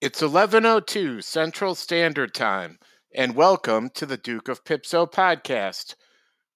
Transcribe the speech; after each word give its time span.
It's 0.00 0.20
11:02 0.20 1.22
Central 1.22 1.74
Standard 1.74 2.34
Time 2.34 2.78
and 3.14 3.34
welcome 3.34 3.88
to 3.90 4.04
the 4.06 4.16
Duke 4.16 4.48
of 4.48 4.64
Pipso 4.64 5.06
podcast. 5.06 5.94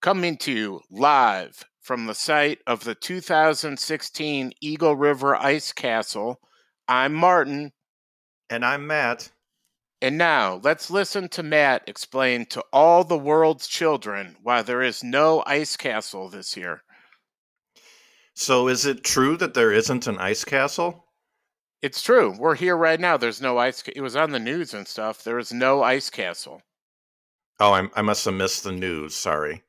Coming 0.03 0.37
to 0.39 0.53
you 0.53 0.81
live 0.91 1.65
from 1.81 2.07
the 2.07 2.15
site 2.15 2.59
of 2.67 2.85
the 2.85 2.95
2016 2.95 4.53
Eagle 4.61 4.97
River 4.97 5.35
Ice 5.37 5.73
Castle. 5.73 6.41
I'm 6.89 7.15
Martin 7.15 7.73
And 8.49 8.65
I'm 8.65 8.87
Matt. 8.87 9.31
and 10.03 10.19
now 10.19 10.61
let's 10.63 10.91
listen 10.91 11.29
to 11.31 11.43
Matt 11.43 11.83
explain 11.87 12.47
to 12.47 12.65
all 12.73 13.05
the 13.05 13.19
world's 13.19 13.69
children 13.69 14.37
why 14.43 14.63
there 14.63 14.83
is 14.83 15.03
no 15.05 15.43
ice 15.47 15.77
castle 15.77 16.29
this 16.29 16.57
year. 16.57 16.83
So, 18.35 18.69
is 18.69 18.87
it 18.87 19.05
true 19.05 19.37
that 19.37 19.55
there 19.55 19.73
isn't 19.73 20.07
an 20.07 20.19
ice 20.19 20.45
castle? 20.45 21.07
It's 21.83 22.03
true. 22.03 22.35
We're 22.39 22.57
here 22.57 22.77
right 22.77 23.01
now. 23.01 23.17
There's 23.17 23.41
no 23.41 23.59
ice 23.59 23.83
it 23.87 24.01
was 24.01 24.17
on 24.17 24.31
the 24.31 24.39
news 24.39 24.75
and 24.75 24.87
stuff. 24.87 25.25
There 25.25 25.39
is 25.39 25.53
no 25.53 25.83
ice 25.83 26.11
castle. 26.11 26.63
Oh, 27.59 27.73
I, 27.73 27.89
I 27.95 28.03
must 28.03 28.25
have 28.25 28.35
missed 28.35 28.65
the 28.65 28.73
news. 28.73 29.15
Sorry. 29.15 29.63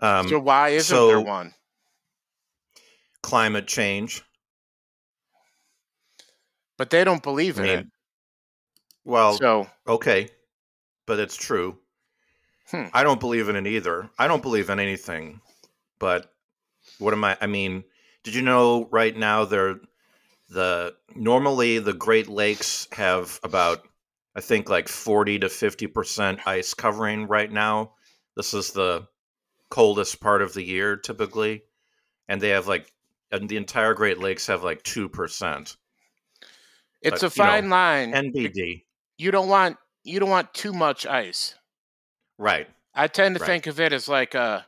Um, 0.00 0.28
so 0.28 0.38
why 0.38 0.70
isn't 0.70 1.06
there 1.06 1.20
one? 1.20 1.54
climate 3.22 3.66
change. 3.66 4.22
But 6.76 6.90
they 6.90 7.04
don't 7.04 7.22
believe 7.22 7.58
I 7.58 7.62
in 7.62 7.68
it. 7.78 7.86
well, 9.04 9.38
So 9.38 9.66
okay, 9.86 10.28
but 11.06 11.18
it's 11.18 11.36
true. 11.36 11.78
Hmm. 12.70 12.86
I 12.92 13.02
don't 13.02 13.20
believe 13.20 13.48
in 13.48 13.56
it 13.56 13.66
either. 13.66 14.10
I 14.18 14.26
don't 14.28 14.42
believe 14.42 14.68
in 14.68 14.78
anything. 14.78 15.40
But 15.98 16.32
what 16.98 17.14
am 17.14 17.24
I? 17.24 17.36
I 17.40 17.46
mean, 17.46 17.84
did 18.24 18.34
you 18.34 18.42
know 18.42 18.88
right 18.90 19.16
now 19.16 19.44
they're 19.44 19.76
the 20.48 20.94
normally 21.14 21.78
the 21.78 21.92
Great 21.92 22.28
Lakes 22.28 22.88
have 22.92 23.40
about 23.42 23.86
I 24.36 24.40
think 24.40 24.68
like 24.68 24.88
forty 24.88 25.38
to 25.38 25.48
fifty 25.48 25.86
percent 25.86 26.46
ice 26.46 26.74
covering 26.74 27.26
right 27.26 27.50
now. 27.50 27.94
This 28.36 28.54
is 28.54 28.72
the 28.72 29.06
coldest 29.70 30.20
part 30.20 30.42
of 30.42 30.54
the 30.54 30.62
year 30.62 30.96
typically, 30.96 31.62
and 32.28 32.40
they 32.40 32.50
have 32.50 32.66
like 32.68 32.92
and 33.30 33.48
the 33.48 33.56
entire 33.56 33.94
Great 33.94 34.18
Lakes 34.18 34.46
have 34.46 34.62
like 34.62 34.82
two 34.82 35.08
percent 35.08 35.76
it's 37.04 37.20
but, 37.20 37.32
a 37.32 37.36
you 37.36 37.44
know, 37.44 37.50
fine 37.50 37.68
line. 37.70 38.12
NBD. 38.12 38.84
you 39.18 39.30
don't 39.30 39.48
want 39.48 39.76
you 40.04 40.18
don't 40.18 40.30
want 40.30 40.54
too 40.54 40.72
much 40.72 41.06
ice. 41.06 41.54
Right. 42.38 42.66
I 42.94 43.08
tend 43.08 43.36
to 43.36 43.40
Right. 43.40 43.46
think 43.46 43.66
of 43.66 43.78
it 43.78 43.92
as 43.92 44.08
like 44.08 44.34
a 44.34 44.66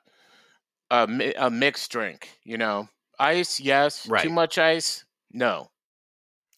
a, 0.90 1.32
a 1.38 1.50
mixed 1.50 1.90
drink. 1.90 2.28
You 2.44 2.58
know, 2.58 2.88
ice, 3.18 3.58
yes. 3.58 4.06
Too 4.20 4.28
much 4.30 4.58
ice, 4.58 5.05
no. 5.36 5.70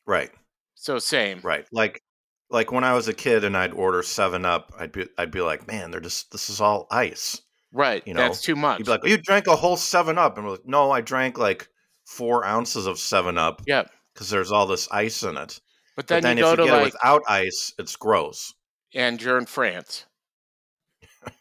Right. 0.06 0.30
So 0.74 0.98
same. 0.98 1.40
Right. 1.42 1.66
Like 1.72 2.02
like 2.50 2.72
when 2.72 2.84
I 2.84 2.94
was 2.94 3.08
a 3.08 3.12
kid 3.14 3.44
and 3.44 3.56
I'd 3.56 3.72
order 3.72 4.02
7 4.02 4.44
up, 4.44 4.72
I'd 4.78 4.92
be 4.92 5.06
I'd 5.18 5.30
be 5.30 5.40
like, 5.42 5.66
"Man, 5.66 5.90
they're 5.90 6.00
just 6.00 6.30
this 6.32 6.48
is 6.48 6.60
all 6.60 6.86
ice." 6.90 7.42
Right. 7.72 8.02
You 8.06 8.14
know, 8.14 8.22
That's 8.22 8.40
too 8.40 8.56
much. 8.56 8.78
You'd 8.78 8.86
be 8.86 8.90
like, 8.92 9.00
oh, 9.04 9.08
"You 9.08 9.18
drank 9.18 9.46
a 9.46 9.56
whole 9.56 9.76
7 9.76 10.16
up." 10.18 10.38
And 10.38 10.46
I'm 10.46 10.52
like, 10.52 10.66
"No, 10.66 10.90
I 10.90 11.00
drank 11.02 11.36
like 11.38 11.68
4 12.06 12.44
ounces 12.44 12.86
of 12.86 12.98
7 12.98 13.36
up 13.36 13.62
yeah. 13.66 13.84
cuz 14.14 14.30
there's 14.30 14.52
all 14.52 14.66
this 14.66 14.88
ice 14.90 15.22
in 15.22 15.36
it." 15.36 15.60
But 15.96 16.06
But 16.06 16.22
then, 16.22 16.22
then 16.22 16.36
you 16.38 16.44
if 16.44 16.46
go 16.46 16.50
you 16.50 16.56
to 16.56 16.64
get 16.64 16.80
it 16.80 16.84
without 16.84 17.22
ice, 17.28 17.74
it's 17.78 17.96
gross. 17.96 18.54
and 18.94 19.20
you're 19.20 19.38
in 19.38 19.46
France. 19.46 20.06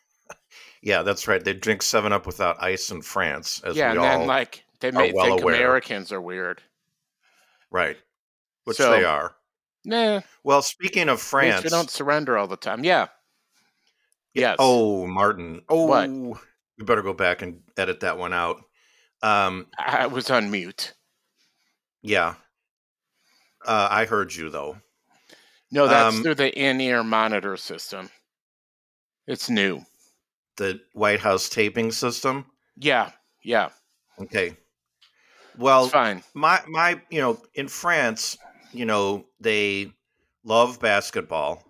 Yeah, 0.81 1.01
that's 1.01 1.27
right. 1.27 1.43
They 1.43 1.53
drink 1.53 1.81
7 1.81 2.13
up 2.13 2.25
without 2.25 2.61
ice 2.61 2.91
in 2.91 3.01
France 3.01 3.61
as 3.63 3.75
yeah, 3.75 3.91
we 3.91 3.91
and 3.91 3.99
all 3.99 4.19
then 4.19 4.27
like 4.27 4.63
they 4.79 4.91
may 4.91 5.11
well 5.11 5.25
think 5.25 5.41
aware. 5.41 5.55
Americans 5.55 6.11
are 6.11 6.21
weird. 6.21 6.61
Right. 7.71 7.97
Which 8.65 8.77
So, 8.77 8.91
they 8.91 9.03
are. 9.03 9.35
Nah, 9.85 10.21
Well, 10.43 10.61
speaking 10.61 11.07
of 11.09 11.21
France, 11.21 11.63
we 11.63 11.69
don't 11.69 11.89
surrender 11.89 12.37
all 12.37 12.47
the 12.47 12.57
time. 12.57 12.83
Yeah. 12.83 13.07
Yes. 14.33 14.57
Oh, 14.59 15.07
Martin. 15.07 15.61
Oh, 15.69 15.85
What? 15.85 16.09
we 16.09 16.83
better 16.85 17.01
go 17.01 17.13
back 17.13 17.41
and 17.41 17.61
edit 17.77 18.01
that 18.01 18.17
one 18.17 18.33
out. 18.33 18.61
Um, 19.23 19.67
I 19.79 20.07
was 20.07 20.29
on 20.29 20.51
mute. 20.51 20.93
yeah. 22.01 22.35
Uh, 23.65 23.87
I 23.89 24.05
heard 24.05 24.33
you 24.33 24.49
though. 24.49 24.77
No, 25.71 25.87
that's 25.87 26.15
Um, 26.15 26.23
through 26.23 26.35
the 26.35 26.53
in-ear 26.57 27.03
monitor 27.03 27.57
system. 27.57 28.09
It's 29.25 29.49
new. 29.49 29.81
The 30.57 30.79
White 30.93 31.19
House 31.19 31.49
taping 31.49 31.91
system. 31.91 32.45
Yeah, 32.77 33.11
yeah, 33.43 33.69
Okay. 34.19 34.55
Well, 35.57 35.85
it's 35.85 35.93
fine. 35.93 36.23
my 36.33 36.61
my, 36.67 37.01
you 37.09 37.19
know, 37.21 37.41
in 37.55 37.67
France, 37.67 38.37
you 38.71 38.85
know, 38.85 39.25
they 39.39 39.91
love 40.43 40.79
basketball, 40.79 41.63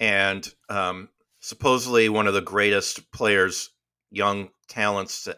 and 0.00 0.48
um, 0.68 1.08
supposedly 1.40 2.08
one 2.08 2.26
of 2.26 2.34
the 2.34 2.40
greatest 2.42 3.10
players, 3.12 3.70
young 4.10 4.50
talents 4.68 5.24
to 5.24 5.36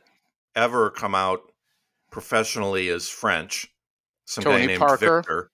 ever 0.56 0.90
come 0.90 1.14
out 1.14 1.40
professionally 2.10 2.88
is 2.88 3.08
French. 3.08 3.68
Some 4.24 4.44
Tony 4.44 4.60
guy 4.62 4.66
named 4.66 4.80
Parker? 4.80 5.16
Victor. 5.20 5.50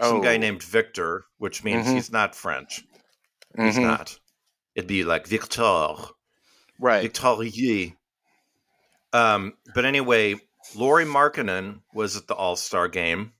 Some 0.00 0.20
guy 0.20 0.34
Oh. 0.34 0.38
named 0.38 0.62
Victor, 0.62 1.24
which 1.38 1.64
means 1.64 1.86
Mhm. 1.86 1.94
he's 1.94 2.10
not 2.12 2.34
French. 2.34 2.84
He's 3.56 3.76
Mhm. 3.76 3.82
not. 3.82 4.18
It'd 4.74 4.86
be 4.88 5.04
like 5.04 5.26
Victor. 5.26 5.94
Right. 6.78 7.02
Victorier. 7.02 7.96
Um, 9.12 9.56
but 9.74 9.84
anyway, 9.84 10.36
Lauri 10.74 11.04
Markkanen 11.04 11.82
was 11.92 12.16
at 12.16 12.26
the 12.26 12.34
All 12.34 12.56
Star 12.56 12.88
game. 12.88 13.32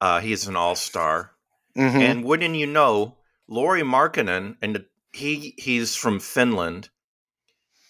Uh, 0.00 0.20
he's 0.20 0.46
an 0.46 0.56
All 0.56 0.76
Star, 0.76 1.32
Mhm. 1.76 2.00
and 2.00 2.24
wouldn't 2.24 2.54
you 2.56 2.66
know, 2.66 3.18
Lauri 3.48 3.82
Markkanen, 3.82 4.56
and 4.60 4.84
he 5.12 5.54
he's 5.58 5.94
from 5.94 6.20
Finland. 6.20 6.90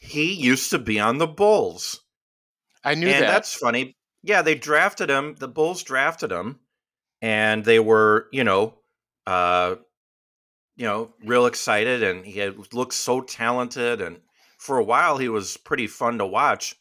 He 0.00 0.32
used 0.34 0.70
to 0.70 0.78
be 0.78 1.00
on 1.00 1.18
the 1.18 1.26
Bulls, 1.26 2.00
I 2.84 2.94
knew 2.94 3.08
and 3.08 3.24
that. 3.24 3.30
that's 3.30 3.54
funny. 3.54 3.96
Yeah, 4.22 4.42
they 4.42 4.54
drafted 4.54 5.10
him. 5.10 5.34
The 5.36 5.48
Bulls 5.48 5.82
drafted 5.82 6.30
him, 6.30 6.60
and 7.22 7.64
they 7.64 7.80
were, 7.80 8.28
you 8.32 8.44
know, 8.44 8.78
uh, 9.26 9.76
you 10.76 10.84
know, 10.86 11.14
real 11.24 11.46
excited, 11.46 12.02
and 12.02 12.24
he 12.26 12.38
had 12.38 12.74
looked 12.74 12.94
so 12.94 13.20
talented, 13.22 14.00
and 14.00 14.20
for 14.58 14.78
a 14.78 14.84
while 14.84 15.18
he 15.18 15.28
was 15.28 15.56
pretty 15.56 15.86
fun 15.86 16.18
to 16.18 16.26
watch. 16.26 16.76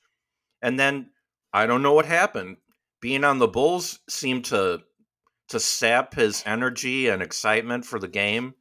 And 0.62 0.80
then 0.80 1.12
I 1.54 1.68
don't 1.68 1.84
know 1.84 1.94
what 1.94 2.06
happened. 2.06 2.58
Being 3.00 3.24
on 3.24 3.38
the 3.38 3.48
Bulls 3.48 4.00
seemed 4.10 4.46
to 4.46 4.82
to 5.50 5.60
sap 5.60 6.16
his 6.16 6.42
energy 6.46 7.10
and 7.10 7.22
excitement 7.22 7.86
for 7.86 8.00
the 8.00 8.08
game. 8.08 8.56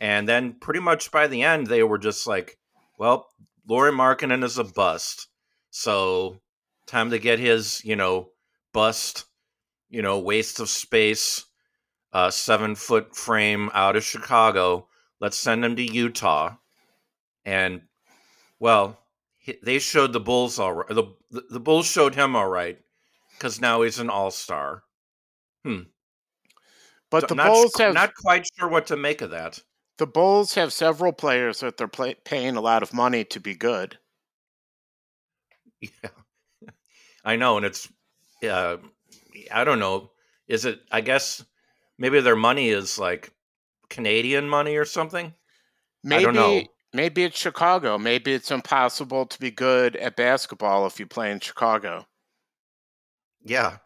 And 0.00 0.26
then 0.26 0.54
pretty 0.60 0.80
much 0.80 1.10
by 1.10 1.26
the 1.26 1.42
end, 1.42 1.66
they 1.66 1.82
were 1.82 1.98
just 1.98 2.26
like, 2.26 2.58
well, 2.98 3.28
Lauri 3.68 3.92
Markkanen 3.92 4.44
is 4.44 4.56
a 4.56 4.64
bust. 4.64 5.28
So 5.70 6.40
time 6.86 7.10
to 7.10 7.18
get 7.18 7.38
his, 7.38 7.84
you 7.84 7.96
know, 7.96 8.30
bust, 8.72 9.26
you 9.90 10.00
know, 10.00 10.20
waste 10.20 10.60
of 10.60 10.68
space, 10.68 11.44
uh, 12.12 12.30
seven 12.30 12.74
foot 12.76 13.14
frame 13.14 13.70
out 13.74 13.96
of 13.96 14.04
Chicago. 14.04 14.88
Let's 15.20 15.36
send 15.36 15.64
him 15.64 15.76
to 15.76 15.82
Utah. 15.82 16.56
And, 17.44 17.82
well, 18.58 19.01
they 19.62 19.78
showed 19.78 20.12
the 20.12 20.20
Bulls 20.20 20.58
all 20.58 20.72
right. 20.72 20.88
The, 20.88 21.04
the, 21.50 21.60
Bulls 21.60 21.86
showed 21.86 22.14
him 22.14 22.36
all 22.36 22.48
right 22.48 22.78
because 23.36 23.60
now 23.60 23.82
he's 23.82 23.98
an 23.98 24.10
all 24.10 24.30
star. 24.30 24.84
Hmm. 25.64 25.82
But 27.10 27.28
the 27.28 27.34
not, 27.34 27.48
Bulls 27.48 27.76
have 27.78 27.94
not 27.94 28.14
quite 28.14 28.46
sure 28.56 28.68
what 28.68 28.86
to 28.86 28.96
make 28.96 29.20
of 29.20 29.30
that. 29.30 29.60
the 29.98 30.06
Bulls 30.06 30.54
have 30.54 30.72
several 30.72 31.12
players 31.12 31.60
that 31.60 31.76
they're 31.76 31.88
play, 31.88 32.14
paying 32.24 32.56
a 32.56 32.60
lot 32.60 32.82
of 32.82 32.94
money 32.94 33.24
to 33.24 33.40
be 33.40 33.54
good. 33.54 33.98
Yeah, 35.80 36.10
I 37.24 37.36
know, 37.36 37.56
and 37.56 37.66
it's, 37.66 37.88
uh, 38.48 38.76
I 39.52 39.64
don't 39.64 39.80
know. 39.80 40.12
Is 40.46 40.64
it? 40.64 40.80
I 40.90 41.00
guess 41.00 41.44
maybe 41.98 42.20
their 42.20 42.36
money 42.36 42.68
is 42.68 42.98
like 42.98 43.32
Canadian 43.90 44.48
money 44.48 44.76
or 44.76 44.84
something. 44.84 45.34
Maybe 46.04 46.24
don't 46.24 46.34
know. 46.34 46.62
Maybe 46.92 47.24
it's 47.24 47.38
Chicago. 47.38 47.98
Maybe 47.98 48.32
it's 48.32 48.50
impossible 48.50 49.26
to 49.26 49.38
be 49.40 49.50
good 49.50 49.96
at 49.96 50.16
basketball 50.16 50.86
if 50.86 50.98
you 51.00 51.06
play 51.06 51.30
in 51.30 51.40
Chicago. 51.40 52.06
Yeah. 53.44 53.78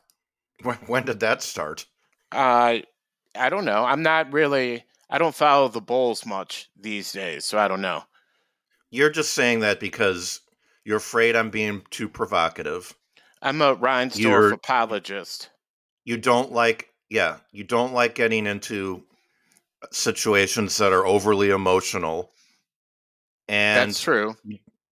When, 0.62 0.76
when 0.86 1.04
did 1.04 1.20
that 1.20 1.42
start? 1.42 1.86
Uh, 2.32 2.78
I 3.34 3.48
don't 3.50 3.64
know. 3.64 3.84
I'm 3.84 4.02
not 4.02 4.32
really. 4.32 4.84
I 5.08 5.18
don't 5.18 5.34
follow 5.34 5.68
the 5.68 5.80
Bulls 5.80 6.26
much 6.26 6.68
these 6.76 7.12
days, 7.12 7.44
so 7.44 7.58
I 7.58 7.68
don't 7.68 7.80
know. 7.80 8.02
You're 8.90 9.10
just 9.10 9.32
saying 9.32 9.60
that 9.60 9.78
because 9.78 10.40
you're 10.84 10.96
afraid 10.96 11.36
I'm 11.36 11.50
being 11.50 11.82
too 11.90 12.08
provocative. 12.08 12.94
I'm 13.42 13.60
a 13.62 13.76
Reinsdorf 13.76 14.18
You're- 14.18 14.52
apologist. 14.54 15.50
You 16.04 16.16
don't 16.16 16.52
like, 16.52 16.88
yeah, 17.10 17.38
you 17.50 17.64
don't 17.64 17.92
like 17.92 18.14
getting 18.14 18.46
into 18.46 19.02
situations 19.90 20.76
that 20.78 20.92
are 20.92 21.04
overly 21.04 21.50
emotional. 21.50 22.30
And 23.48 23.90
That's 23.90 24.00
true. 24.00 24.36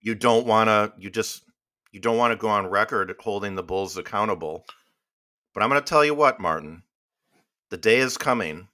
you 0.00 0.14
don't 0.14 0.46
want 0.46 0.68
to, 0.68 0.92
you 0.98 1.10
just, 1.10 1.42
you 1.92 2.00
don't 2.00 2.16
want 2.16 2.32
to 2.32 2.36
go 2.36 2.48
on 2.48 2.66
record 2.66 3.14
holding 3.20 3.54
the 3.54 3.62
Bulls 3.62 3.96
accountable. 3.96 4.64
But 5.52 5.62
I'm 5.62 5.68
going 5.68 5.80
to 5.80 5.86
tell 5.88 6.04
you 6.04 6.14
what, 6.14 6.40
Martin, 6.40 6.82
the 7.70 7.76
day 7.76 7.98
is 7.98 8.16
coming 8.16 8.68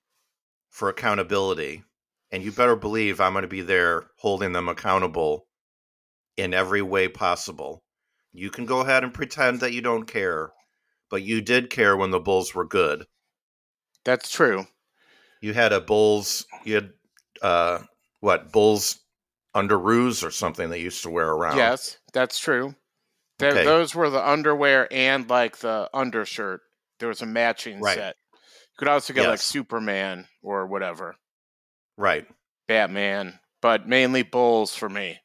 for 0.70 0.88
accountability. 0.88 1.84
And 2.32 2.42
you 2.42 2.52
better 2.52 2.76
believe 2.76 3.20
I'm 3.20 3.32
going 3.32 3.42
to 3.42 3.48
be 3.48 3.62
there 3.62 4.06
holding 4.16 4.52
them 4.52 4.68
accountable 4.68 5.46
in 6.36 6.54
every 6.54 6.82
way 6.82 7.08
possible. 7.08 7.82
You 8.32 8.50
can 8.50 8.66
go 8.66 8.80
ahead 8.80 9.02
and 9.02 9.12
pretend 9.12 9.60
that 9.60 9.72
you 9.72 9.80
don't 9.80 10.06
care, 10.06 10.52
but 11.10 11.22
you 11.22 11.40
did 11.40 11.70
care 11.70 11.96
when 11.96 12.10
the 12.10 12.20
Bulls 12.20 12.54
were 12.54 12.64
good. 12.64 13.04
That's 14.04 14.30
true. 14.30 14.66
You 15.40 15.52
had 15.52 15.72
a 15.72 15.80
Bulls, 15.80 16.46
you 16.64 16.76
had 16.76 16.90
uh, 17.42 17.80
what 18.20 18.52
Bulls 18.52 19.00
underoos 19.54 20.24
or 20.26 20.30
something 20.30 20.70
they 20.70 20.80
used 20.80 21.02
to 21.02 21.10
wear 21.10 21.28
around. 21.30 21.56
Yes, 21.56 21.98
that's 22.12 22.38
true. 22.38 22.74
Th- 23.38 23.52
Okay. 23.52 23.64
Those 23.64 23.94
were 23.94 24.10
the 24.10 24.26
underwear 24.26 24.86
and 24.92 25.28
like 25.28 25.58
the 25.58 25.88
undershirt. 25.94 26.60
There 26.98 27.08
was 27.08 27.22
a 27.22 27.26
matching 27.26 27.80
Right. 27.80 27.96
set. 27.96 28.16
You 28.32 28.38
could 28.78 28.88
also 28.88 29.12
get 29.14 29.28
like 29.28 29.40
Superman 29.40 30.28
or 30.42 30.66
whatever, 30.66 31.16
Right. 31.96 32.26
Batman, 32.68 33.40
but 33.62 33.88
mainly 33.88 34.22
Bulls 34.22 34.74
for 34.76 34.88
me. 34.88 35.20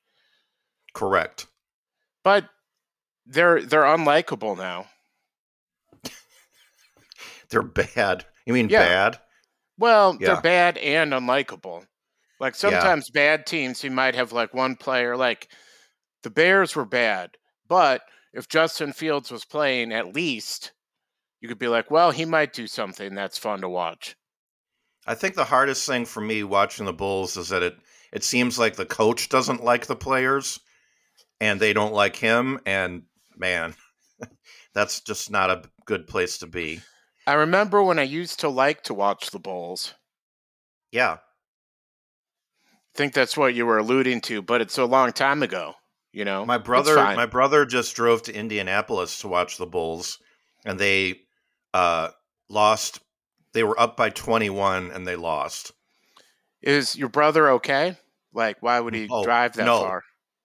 Correct. 0.93 1.47
But 2.23 2.49
they're 3.25 3.61
they're 3.61 3.83
unlikable 3.83 4.57
now. 4.57 4.87
They're 7.49 7.61
bad. 7.61 8.25
You 8.45 8.53
mean 8.53 8.69
Yeah. 8.69 8.79
bad? 8.87 9.19
Well, 9.77 10.17
Yeah. 10.19 10.33
they're 10.33 10.41
bad 10.41 10.77
and 10.77 11.11
unlikable. 11.13 11.85
Like 12.39 12.55
sometimes 12.55 13.09
bad 13.09 13.45
teams, 13.45 13.83
you 13.83 13.91
might 13.91 14.15
have 14.15 14.31
like 14.31 14.53
one 14.53 14.75
player. 14.75 15.15
Like 15.15 15.47
the 16.23 16.29
Bears 16.29 16.75
were 16.75 16.85
bad, 16.85 17.31
but 17.67 18.01
if 18.33 18.49
Justin 18.49 18.91
Fields 18.91 19.31
was 19.31 19.45
playing, 19.45 19.93
at 19.93 20.13
least 20.13 20.73
you 21.39 21.47
could 21.47 21.59
be 21.59 21.67
like, 21.67 21.89
well, 21.89 22.11
he 22.11 22.25
might 22.25 22.53
do 22.53 22.67
something 22.67 23.15
that's 23.15 23.37
fun 23.37 23.61
to 23.61 23.69
watch. 23.69 24.15
I 25.07 25.15
think 25.15 25.35
the 25.35 25.45
hardest 25.45 25.85
thing 25.85 26.05
for 26.05 26.21
me 26.21 26.43
watching 26.43 26.85
the 26.85 26.93
Bulls 26.93 27.37
is 27.37 27.49
that 27.49 27.63
it 27.63 27.77
it 28.11 28.23
seems 28.23 28.57
like 28.57 28.75
the 28.75 28.85
coach 28.85 29.29
doesn't 29.29 29.63
like 29.63 29.85
the 29.85 29.95
players 29.95 30.59
and 31.39 31.59
they 31.59 31.73
don't 31.73 31.93
like 31.93 32.15
him 32.15 32.59
and 32.65 33.03
man, 33.37 33.75
that's 34.73 35.01
just 35.01 35.29
not 35.29 35.51
a 35.51 35.63
good 35.85 36.07
place 36.07 36.37
to 36.39 36.47
be. 36.47 36.81
I 37.27 37.33
remember 37.33 37.81
when 37.83 37.99
I 37.99 38.03
used 38.03 38.39
to 38.41 38.49
like 38.49 38.83
to 38.83 38.93
watch 38.93 39.31
the 39.31 39.39
Bulls. 39.39 39.93
Yeah. 40.91 41.17
I 42.95 42.97
think 42.97 43.13
that's 43.13 43.35
what 43.35 43.53
you 43.53 43.65
were 43.65 43.77
alluding 43.77 44.21
to, 44.21 44.41
but 44.41 44.61
it's 44.61 44.77
a 44.77 44.85
long 44.85 45.11
time 45.11 45.43
ago. 45.43 45.73
You 46.13 46.23
know, 46.23 46.45
My 46.45 46.57
brother 46.57 46.95
my 46.95 47.25
brother 47.25 47.65
just 47.65 47.93
drove 47.93 48.23
to 48.23 48.33
Indianapolis 48.33 49.19
to 49.19 49.27
watch 49.27 49.57
the 49.57 49.65
Bulls 49.65 50.17
and 50.65 50.79
they 50.79 51.19
uh 51.73 52.11
lost 52.47 53.01
they 53.51 53.65
were 53.65 53.77
up 53.77 53.97
by 53.97 54.11
21 54.11 54.91
and 54.91 55.05
they 55.05 55.17
lost. 55.17 55.73
is 56.61 56.95
your 56.95 57.09
brother 57.09 57.49
okay? 57.51 57.97
Like, 58.33 58.61
why 58.61 58.79
would 58.79 58.93
he 58.93 59.09
Oh, 59.11 59.25
drive 59.25 59.53
that 59.55 59.65
no. 59.65 59.79
far? 59.79 60.03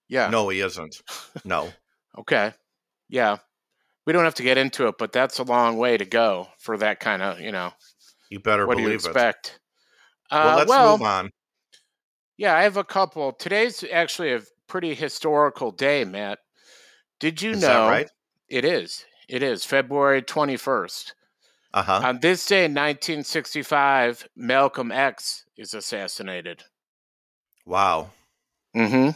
Yeah. 0.08 0.29
No, 0.31 0.49
he 0.49 0.61
isn't. 0.61 0.96
No. 1.44 1.70
Okay. 2.19 2.53
Yeah. 3.08 3.37
We 4.05 4.12
don't 4.12 4.25
have 4.25 4.35
to 4.35 4.43
get 4.43 4.58
into 4.58 4.88
it, 4.88 4.96
but 4.99 5.12
that's 5.12 5.38
a 5.38 5.44
long 5.44 5.76
way 5.79 5.96
to 5.96 6.05
go 6.05 6.49
for 6.58 6.76
that 6.79 6.99
kind 6.99 7.23
of, 7.23 7.38
you 7.38 7.53
know, 7.53 7.70
You 8.29 8.41
better 8.41 8.67
what 8.67 8.76
do 8.76 8.82
you 8.82 8.88
believe 8.88 9.05
it. 9.05 9.11
expect? 9.11 9.61
Well, 10.32 10.55
Uh, 10.55 10.56
let's 10.56 10.69
well, 10.69 10.93
move 10.99 11.03
on. 11.03 11.31
Yeah, 12.41 12.57
I 12.57 12.63
have 12.63 12.79
a 12.79 12.85
couple. 12.85 13.33
Today's 13.33 13.85
actually 13.93 14.33
a 14.33 14.41
pretty 14.67 14.95
historical 14.95 15.73
day, 15.73 16.07
Matt. 16.07 16.39
Did 17.19 17.43
you 17.43 17.51
Is 17.51 17.61
know? 17.61 17.85
that 17.85 17.91
right? 17.91 18.11
It 18.49 18.65
is. 18.65 19.05
It 19.29 19.43
is 19.43 19.67
February 19.67 20.23
21st. 20.23 21.13
Uh-huh. 21.75 22.01
On 22.03 22.21
this 22.21 22.47
day 22.47 22.65
in 22.65 22.73
1965, 22.73 24.27
Malcolm 24.35 24.91
X 24.91 25.45
is 25.59 25.75
assassinated. 25.75 26.63
Wow. 27.67 28.09
Mm-hmm. 28.75 29.11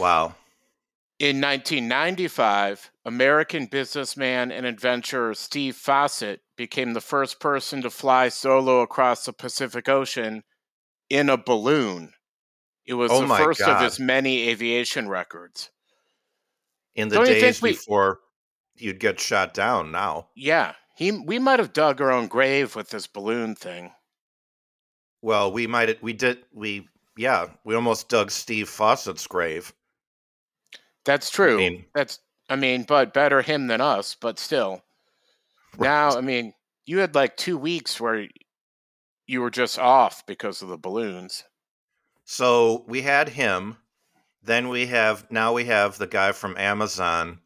Wow. 0.00 0.34
In 1.18 1.42
1995, 1.42 2.90
American 3.04 3.66
businessman 3.66 4.50
and 4.50 4.64
adventurer 4.64 5.34
Steve 5.34 5.76
Fossett 5.76 6.40
became 6.56 6.94
the 6.94 7.02
first 7.02 7.38
person 7.38 7.82
to 7.82 7.90
fly 7.90 8.30
solo 8.30 8.80
across 8.80 9.26
the 9.26 9.34
Pacific 9.34 9.90
Ocean 9.90 10.42
in 11.10 11.28
a 11.30 11.36
balloon. 11.36 12.12
It 12.84 12.94
was 12.94 13.10
Oh 13.10 13.26
the 13.26 13.34
first 13.36 13.60
of 13.62 13.80
his 13.82 13.98
many 13.98 14.48
aviation 14.48 15.08
records. 15.08 15.70
In 16.94 17.08
the 17.08 17.16
Don't 17.16 17.26
days 17.26 17.60
we- 17.60 17.72
before 17.72 18.20
you'd 18.76 19.00
get 19.00 19.18
shot 19.20 19.54
down 19.54 19.90
now. 19.90 20.28
Yeah, 20.34 20.74
he 20.94 21.10
we 21.12 21.38
might 21.38 21.58
have 21.58 21.72
dug 21.72 22.00
our 22.00 22.10
own 22.12 22.28
grave 22.28 22.76
with 22.76 22.90
this 22.90 23.06
balloon 23.06 23.54
thing. 23.54 23.92
Well, 25.22 25.50
we 25.52 25.66
might 25.66 26.00
we 26.02 26.12
did 26.12 26.44
we 26.52 26.88
yeah, 27.16 27.48
we 27.64 27.74
almost 27.74 28.08
dug 28.08 28.30
Steve 28.30 28.68
Fossett's 28.68 29.26
grave. 29.26 29.72
That's 31.04 31.30
true. 31.30 31.56
mean- 31.58 31.84
That's 31.94 32.20
I 32.48 32.54
mean, 32.56 32.84
but 32.84 33.12
better 33.12 33.42
him 33.42 33.66
than 33.66 33.80
us, 33.80 34.14
but 34.14 34.38
still. 34.38 34.82
Now, 35.78 36.16
I 36.16 36.20
mean, 36.22 36.54
you 36.86 36.98
had 36.98 37.14
like 37.14 37.36
2 37.36 37.58
weeks 37.58 38.00
where 38.00 38.26
you 39.26 39.40
were 39.40 39.50
just 39.50 39.78
off 39.78 40.24
because 40.26 40.62
of 40.62 40.68
the 40.68 40.78
balloons. 40.78 41.44
So 42.24 42.84
we 42.88 43.02
had 43.02 43.28
him. 43.30 43.76
Then 44.42 44.68
we 44.68 44.86
have 44.86 45.30
now 45.30 45.52
we 45.52 45.64
have 45.64 45.98
the 45.98 46.06
guy 46.06 46.32
from 46.32 46.56
Amazon 46.56 47.40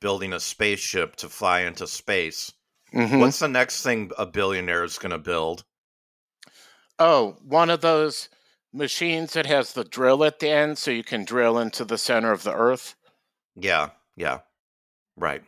building 0.00 0.32
a 0.32 0.40
spaceship 0.40 1.16
to 1.16 1.28
fly 1.28 1.60
into 1.60 1.86
space. 1.86 2.52
Mhm. 2.92 3.20
What's 3.20 3.38
the 3.38 3.48
next 3.48 3.82
thing 3.82 4.10
a 4.18 4.26
billionaire 4.26 4.82
is 4.82 4.98
going 4.98 5.12
to 5.12 5.18
build? 5.18 5.64
Oh, 6.98 7.36
one 7.42 7.70
of 7.70 7.80
those 7.82 8.28
machines 8.72 9.32
that 9.34 9.46
has 9.46 9.72
the 9.72 9.84
drill 9.84 10.24
at 10.24 10.38
the 10.38 10.48
end 10.48 10.78
so 10.78 10.90
you 10.90 11.04
can 11.04 11.24
drill 11.24 11.58
into 11.58 11.84
the 11.84 11.98
center 11.98 12.32
of 12.32 12.42
the 12.42 12.52
earth. 12.52 12.94
Yeah, 13.54 13.90
yeah, 14.16 14.40
right. 15.16 15.42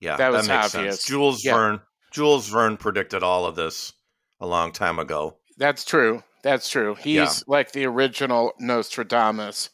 Yeah, 0.00 0.16
That 0.16 0.32
was 0.32 0.48
makes 0.48 0.74
obvious. 0.74 0.96
sense. 0.96 1.06
Jules 1.08 1.44
Yeah. 1.44 1.54
Verne, 1.54 1.80
Jules 2.12 2.48
Verne 2.48 2.76
predicted 2.76 3.22
all 3.22 3.46
of 3.46 3.56
this 3.56 3.92
a 4.40 4.46
long 4.46 4.72
time 4.72 4.98
ago. 4.98 5.36
That's 5.56 5.84
true. 5.84 6.22
That's 6.42 6.68
true. 6.68 6.94
He's 6.94 7.14
Yeah. 7.16 7.30
like 7.46 7.72
the 7.72 7.84
original 7.86 8.52
Nostradamus, 8.58 9.70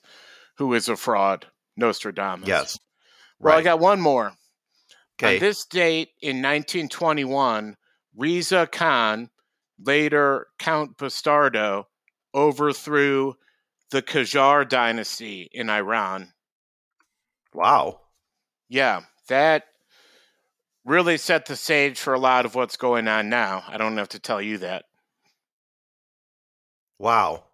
who 0.56 0.72
is 0.75 0.88
a 0.88 0.96
fraud. 0.96 1.46
Nostradamus. 1.76 2.49
Yes, 2.49 2.78
Well, 3.40 3.58
I 3.58 3.62
got 3.62 3.81
one 3.81 4.00
more. 4.00 4.32
Okay, 5.19 5.34
On 5.34 5.40
this 5.40 5.64
date 5.66 6.11
in 6.22 6.40
1921, 6.40 7.76
Riza 8.16 8.66
Khan, 8.69 9.31
later 9.78 10.46
Count 10.58 10.96
Bastardo, 10.96 11.84
overthrew 12.32 13.34
the 13.91 14.03
Qajar 14.03 14.69
dynasty 14.69 15.48
in 15.53 15.69
Iran. 15.69 16.32
wow. 17.53 18.00
Yeah, 18.69 19.03
that 19.29 19.65
really 20.84 21.17
set 21.17 21.46
the 21.46 21.56
stage 21.56 21.98
for 21.98 22.14
a 22.14 22.19
lot 22.19 22.44
of 22.44 22.55
what's 22.55 22.76
going 22.76 23.08
on 23.08 23.29
now. 23.29 23.64
I 23.69 23.76
don't 23.76 23.96
have 23.96 24.10
to 24.10 24.19
tell 24.19 24.41
you 24.41 24.58
that. 24.58 24.84
Wow. 26.98 27.44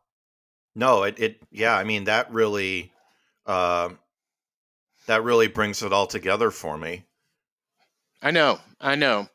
No, 0.75 1.03
it, 1.05 1.19
it 1.19 1.43
yeah, 1.51 1.77
I 1.77 1.85
mean 1.85 2.05
that 2.05 2.33
really 2.33 2.93
uh 3.47 3.91
that 5.07 5.25
really 5.25 5.49
brings 5.49 5.83
it 5.83 5.93
all 5.93 6.07
together 6.07 6.51
for 6.51 6.77
me. 6.77 7.05
I 8.23 8.31
know, 8.31 8.61
I 8.81 8.95
know. 8.97 9.29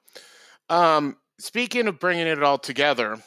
Um, 0.69 1.17
speaking 1.39 1.87
of 1.87 1.99
bringing 1.99 2.27
it 2.27 2.41
all 2.41 2.57
together, 2.57 3.19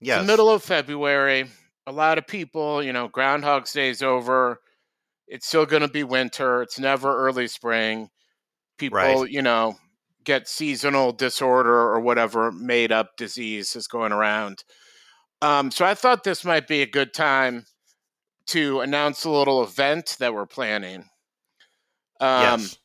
Yes. 0.00 0.20
It's 0.20 0.26
the 0.26 0.32
middle 0.32 0.50
of 0.50 0.62
February. 0.62 1.46
A 1.86 1.92
lot 1.92 2.16
of 2.16 2.26
people, 2.26 2.82
you 2.82 2.92
know, 2.92 3.08
Groundhog's 3.08 3.72
Day's 3.72 4.02
over. 4.02 4.60
It's 5.26 5.46
still 5.46 5.66
going 5.66 5.82
to 5.82 5.88
be 5.88 6.04
winter. 6.04 6.62
It's 6.62 6.78
never 6.78 7.26
early 7.26 7.46
spring. 7.48 8.08
People, 8.80 8.96
Right. 8.96 9.30
you 9.30 9.42
know, 9.42 9.76
get 10.24 10.48
seasonal 10.48 11.12
disorder 11.12 11.72
or 11.72 12.00
whatever 12.00 12.50
made 12.50 12.90
up 12.92 13.16
disease 13.16 13.76
is 13.76 13.86
going 13.86 14.10
around. 14.12 14.64
Um, 15.42 15.70
so 15.70 15.84
I 15.84 15.94
thought 15.94 16.24
this 16.24 16.44
might 16.44 16.66
be 16.66 16.82
a 16.82 16.86
good 16.86 17.14
time 17.14 17.66
to 18.46 18.80
announce 18.80 19.24
a 19.24 19.30
little 19.30 19.62
event 19.62 20.16
that 20.18 20.34
we're 20.34 20.46
planning. 20.46 21.04
Um, 22.20 22.60
yes. 22.60 22.78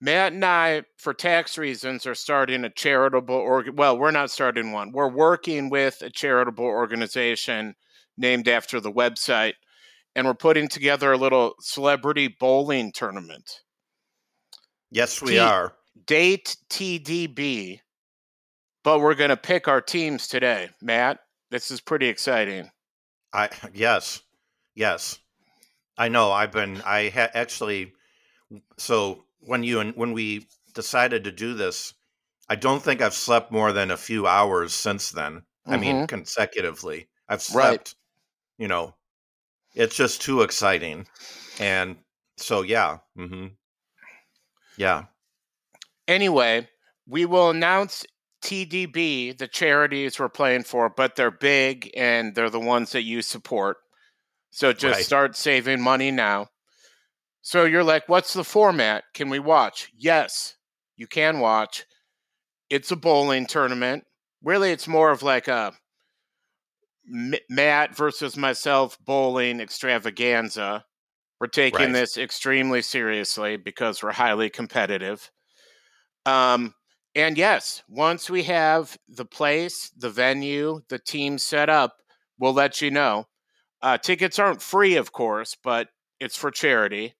Matt 0.00 0.32
and 0.32 0.44
I, 0.44 0.84
for 0.96 1.12
tax 1.12 1.58
reasons, 1.58 2.06
are 2.06 2.14
starting 2.14 2.64
a 2.64 2.70
charitable 2.70 3.34
org. 3.34 3.76
Well, 3.78 3.98
we're 3.98 4.10
not 4.12 4.30
starting 4.30 4.72
one. 4.72 4.92
We're 4.92 5.10
working 5.10 5.68
with 5.68 6.00
a 6.00 6.10
charitable 6.10 6.64
organization 6.64 7.74
named 8.16 8.48
after 8.48 8.80
the 8.80 8.92
website, 8.92 9.54
and 10.14 10.26
we're 10.26 10.34
putting 10.34 10.68
together 10.68 11.12
a 11.12 11.18
little 11.18 11.54
celebrity 11.60 12.28
bowling 12.28 12.92
tournament. 12.92 13.60
Yes, 14.90 15.22
we 15.22 15.32
T- 15.32 15.38
are. 15.38 15.76
Date 16.06 16.56
TDB, 16.68 17.80
but 18.82 19.00
we're 19.00 19.14
going 19.14 19.30
to 19.30 19.36
pick 19.36 19.68
our 19.68 19.80
teams 19.80 20.28
today. 20.28 20.70
Matt, 20.82 21.20
this 21.50 21.70
is 21.70 21.80
pretty 21.80 22.08
exciting. 22.08 22.70
I 23.32 23.48
yes. 23.74 24.22
Yes. 24.74 25.18
I 25.98 26.08
know. 26.08 26.32
I've 26.32 26.52
been 26.52 26.80
I 26.82 27.10
ha- 27.10 27.30
actually 27.34 27.92
so 28.78 29.24
when 29.40 29.62
you 29.64 29.80
and 29.80 29.94
when 29.96 30.12
we 30.12 30.48
decided 30.74 31.24
to 31.24 31.32
do 31.32 31.54
this, 31.54 31.94
I 32.48 32.56
don't 32.56 32.82
think 32.82 33.00
I've 33.02 33.14
slept 33.14 33.52
more 33.52 33.72
than 33.72 33.90
a 33.90 33.96
few 33.96 34.26
hours 34.26 34.74
since 34.74 35.10
then. 35.10 35.44
I 35.68 35.76
mean, 35.76 36.02
Mhm. 36.02 36.08
consecutively. 36.08 37.08
I've 37.28 37.42
Right. 37.48 37.86
slept, 37.88 37.96
you 38.58 38.68
know, 38.68 38.96
it's 39.74 39.96
just 39.96 40.22
too 40.22 40.42
exciting. 40.42 41.06
And 41.60 41.98
so, 42.38 42.62
yeah. 42.62 42.98
hmm 43.16 43.48
Yeah. 44.80 45.04
Anyway, 46.08 46.66
we 47.06 47.26
will 47.26 47.50
announce 47.50 48.06
TDB, 48.42 49.36
the 49.36 49.46
charities 49.46 50.18
we're 50.18 50.30
playing 50.30 50.62
for, 50.62 50.88
but 50.88 51.16
they're 51.16 51.30
big 51.30 51.90
and 51.94 52.34
they're 52.34 52.48
the 52.48 52.58
ones 52.58 52.92
that 52.92 53.02
you 53.02 53.20
support. 53.20 53.76
So 54.50 54.72
just 54.72 54.96
Right. 54.96 55.04
start 55.04 55.36
saving 55.36 55.82
money 55.82 56.10
now. 56.10 56.48
So 57.42 57.64
you're 57.64 57.84
like, 57.84 58.08
what's 58.08 58.32
the 58.32 58.42
format? 58.42 59.04
Can 59.12 59.28
we 59.28 59.38
watch? 59.38 59.90
Yes, 59.94 60.56
you 60.96 61.06
can 61.06 61.40
watch. 61.40 61.84
It's 62.70 62.90
a 62.90 62.96
bowling 62.96 63.44
tournament. 63.44 64.04
Really, 64.42 64.70
it's 64.72 64.88
more 64.88 65.10
of 65.10 65.22
like 65.22 65.46
a 65.46 65.74
Matt 67.50 67.94
versus 67.94 68.34
myself 68.34 68.96
bowling 69.04 69.60
extravaganza. 69.60 70.86
We're 71.40 71.46
taking 71.46 71.86
Right. 71.86 71.92
this 71.92 72.18
extremely 72.18 72.82
seriously 72.82 73.56
because 73.56 74.02
we're 74.02 74.12
highly 74.12 74.50
competitive. 74.50 75.30
Um, 76.26 76.74
and 77.14 77.38
yes, 77.38 77.82
once 77.88 78.28
we 78.28 78.42
have 78.44 78.96
the 79.08 79.24
place, 79.24 79.90
the 79.96 80.10
venue, 80.10 80.82
the 80.90 80.98
team 80.98 81.38
set 81.38 81.70
up, 81.70 81.96
we'll 82.38 82.52
let 82.52 82.82
you 82.82 82.90
know. 82.90 83.26
Uh, 83.82 83.96
tickets 83.96 84.38
aren't 84.38 84.60
free, 84.60 84.96
of 84.96 85.12
course, 85.12 85.56
but 85.64 85.88
it's 86.20 86.36
for 86.36 86.50
charity, 86.50 87.14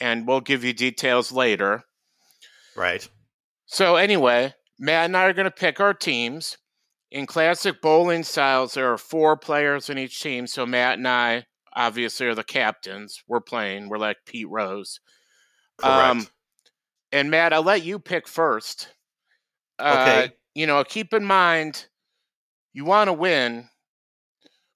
and 0.00 0.26
we'll 0.26 0.40
give 0.40 0.64
you 0.64 0.72
details 0.72 1.30
later. 1.30 1.84
Right. 2.74 3.08
So, 3.66 3.94
anyway, 3.94 4.54
Matt 4.80 5.04
and 5.06 5.16
I 5.16 5.26
are 5.26 5.32
going 5.32 5.44
to 5.44 5.50
pick 5.52 5.78
our 5.78 5.94
teams. 5.94 6.58
In 7.12 7.26
classic 7.26 7.80
bowling 7.80 8.24
styles, 8.24 8.74
there 8.74 8.92
are 8.92 8.98
four 8.98 9.36
players 9.36 9.88
in 9.88 9.98
each 9.98 10.20
team. 10.20 10.46
So, 10.48 10.66
Matt 10.66 10.98
and 10.98 11.06
I 11.08 11.46
obviously 11.74 12.26
are 12.26 12.34
the 12.34 12.44
captains. 12.44 13.22
We're 13.26 13.40
playing, 13.40 13.88
we're 13.88 13.98
like 13.98 14.18
Pete 14.26 14.48
Rose. 14.48 15.00
Correct. 15.78 16.10
Um, 16.10 16.26
And 17.12 17.30
Matt, 17.30 17.52
I'll 17.52 17.62
let 17.62 17.84
you 17.84 17.98
pick 17.98 18.28
first. 18.28 18.88
Uh, 19.78 19.96
Okay. 19.98 20.34
You 20.54 20.66
know, 20.66 20.82
keep 20.84 21.14
in 21.14 21.24
mind, 21.24 21.86
you 22.72 22.84
want 22.84 23.08
to 23.08 23.12
win, 23.12 23.68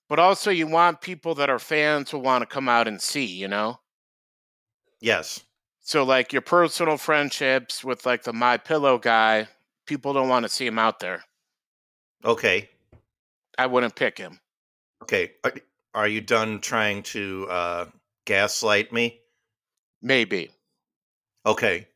but 0.09 0.19
also 0.21 0.51
you 0.51 0.67
want 0.69 1.01
people 1.01 1.35
that 1.37 1.51
are 1.51 1.59
fans 1.59 2.11
to 2.11 2.19
want 2.19 2.43
to 2.43 2.47
come 2.47 2.69
out 2.69 2.87
and 2.89 3.01
see, 3.03 3.25
you 3.27 3.49
know? 3.49 3.81
yes. 5.01 5.45
So, 5.87 6.03
like 6.03 6.33
your 6.33 6.41
personal 6.41 6.97
friendships 6.97 7.85
with 7.85 8.07
like 8.07 8.23
the 8.23 8.33
My 8.33 8.57
Pillow 8.57 8.97
guy, 8.99 9.49
people 9.85 10.15
don't 10.15 10.31
want 10.31 10.45
to 10.45 10.49
see 10.49 10.67
him 10.67 10.79
out 10.79 10.99
there. 11.01 11.25
Okay. 12.25 12.71
I 13.59 13.67
wouldn't 13.67 13.95
pick 13.95 14.17
him. 14.17 14.41
Okay. 15.03 15.33
Are, 15.95 16.09
you 16.09 16.21
done 16.21 16.61
trying 16.61 17.03
to 17.05 17.47
uh, 17.49 17.87
gaslight 18.25 18.93
me? 18.93 19.21
Maybe. 20.03 20.51
Okay. 21.47 21.89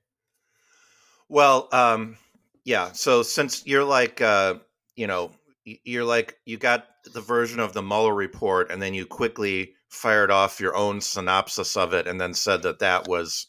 Well, 1.29 1.69
um, 1.73 2.17
yeah. 2.65 2.93
So 2.93 3.23
since 3.23 3.67
you're 3.67 3.85
like, 3.85 4.21
uh, 4.21 4.57
you 4.97 5.07
know, 5.07 5.33
you're 5.65 6.05
like, 6.05 6.39
you 6.47 6.57
got 6.57 6.87
the 7.13 7.21
version 7.21 7.61
of 7.61 7.73
the 7.73 7.83
Mueller 7.83 8.15
report, 8.15 8.71
and 8.71 8.81
then 8.81 8.95
you 8.95 9.05
quickly 9.05 9.75
fired 9.89 10.31
off 10.31 10.61
your 10.61 10.77
own 10.77 11.01
synopsis 11.01 11.77
of 11.77 11.93
it, 11.93 12.07
and 12.07 12.21
then 12.21 12.35
said 12.35 12.63
that 12.63 12.79
that 12.79 13.09
was 13.09 13.47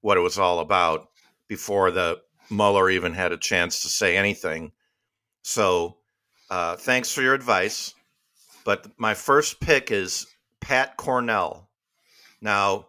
what 0.00 0.16
it 0.16 0.20
was 0.20 0.38
all 0.38 0.60
about 0.60 1.08
before 1.48 1.90
the 1.90 2.20
Mueller 2.50 2.90
even 2.90 3.12
had 3.12 3.32
a 3.32 3.36
chance 3.36 3.82
to 3.82 3.88
say 3.88 4.16
anything. 4.16 4.72
So, 5.42 5.98
uh, 6.50 6.76
thanks 6.76 7.12
for 7.12 7.22
your 7.22 7.34
advice. 7.34 7.94
But 8.66 8.88
my 8.98 9.14
first 9.14 9.60
pick 9.60 9.90
is 9.90 10.26
Pat 10.60 10.98
Cornell. 10.98 11.70
Now, 12.42 12.88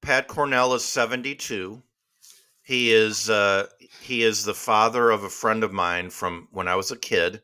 Pat 0.00 0.28
Cornell 0.28 0.74
is 0.74 0.84
72 0.84 1.82
he 2.70 2.92
is 2.92 3.28
uh, 3.28 3.66
he 4.00 4.22
is 4.22 4.44
the 4.44 4.54
father 4.54 5.10
of 5.10 5.24
a 5.24 5.28
friend 5.28 5.64
of 5.64 5.72
mine 5.72 6.08
from 6.08 6.46
when 6.52 6.68
I 6.68 6.76
was 6.76 6.92
a 6.92 6.96
kid. 6.96 7.42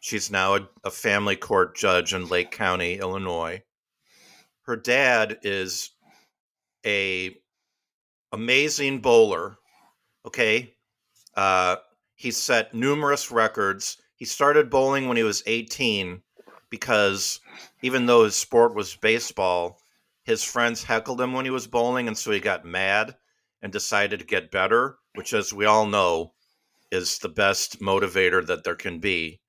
She's 0.00 0.32
now 0.32 0.56
a, 0.56 0.68
a 0.82 0.90
family 0.90 1.36
court 1.36 1.76
judge 1.76 2.12
in 2.12 2.28
Lake 2.28 2.50
County, 2.50 2.98
Illinois. 2.98 3.62
Her 4.62 4.74
dad 4.74 5.38
is 5.42 5.90
a 6.84 7.36
amazing 8.32 8.98
bowler. 8.98 9.58
Okay, 10.26 10.74
uh, 11.36 11.76
he 12.16 12.32
set 12.32 12.74
numerous 12.74 13.30
records. 13.30 13.98
He 14.16 14.24
started 14.24 14.70
bowling 14.70 15.06
when 15.06 15.16
he 15.16 15.22
was 15.22 15.44
18 15.46 16.20
because 16.74 17.38
even 17.82 18.06
though 18.06 18.24
his 18.24 18.34
sport 18.34 18.74
was 18.74 18.96
baseball, 18.96 19.78
his 20.24 20.42
friends 20.42 20.82
heckled 20.82 21.20
him 21.20 21.32
when 21.32 21.44
he 21.44 21.50
was 21.52 21.68
bowling, 21.68 22.08
and 22.08 22.18
so 22.18 22.32
he 22.32 22.40
got 22.40 22.64
mad 22.64 23.16
and 23.62 23.72
decided 23.72 24.18
to 24.18 24.26
get 24.26 24.50
better, 24.50 24.98
which, 25.14 25.32
as 25.32 25.52
we 25.52 25.66
all 25.66 25.86
know, 25.86 26.34
is 26.90 27.18
the 27.20 27.28
best 27.28 27.78
motivator 27.80 28.44
that 28.44 28.64
there 28.64 28.74
can 28.74 28.98
be. 28.98 29.40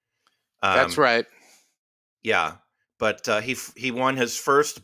That's 0.61 0.99
Um, 0.99 1.03
right. 1.03 1.25
Yeah, 2.21 2.57
but 2.99 3.27
uh, 3.27 3.41
he 3.41 3.57
he 3.75 3.89
won 3.89 4.17
his 4.17 4.37
first 4.37 4.81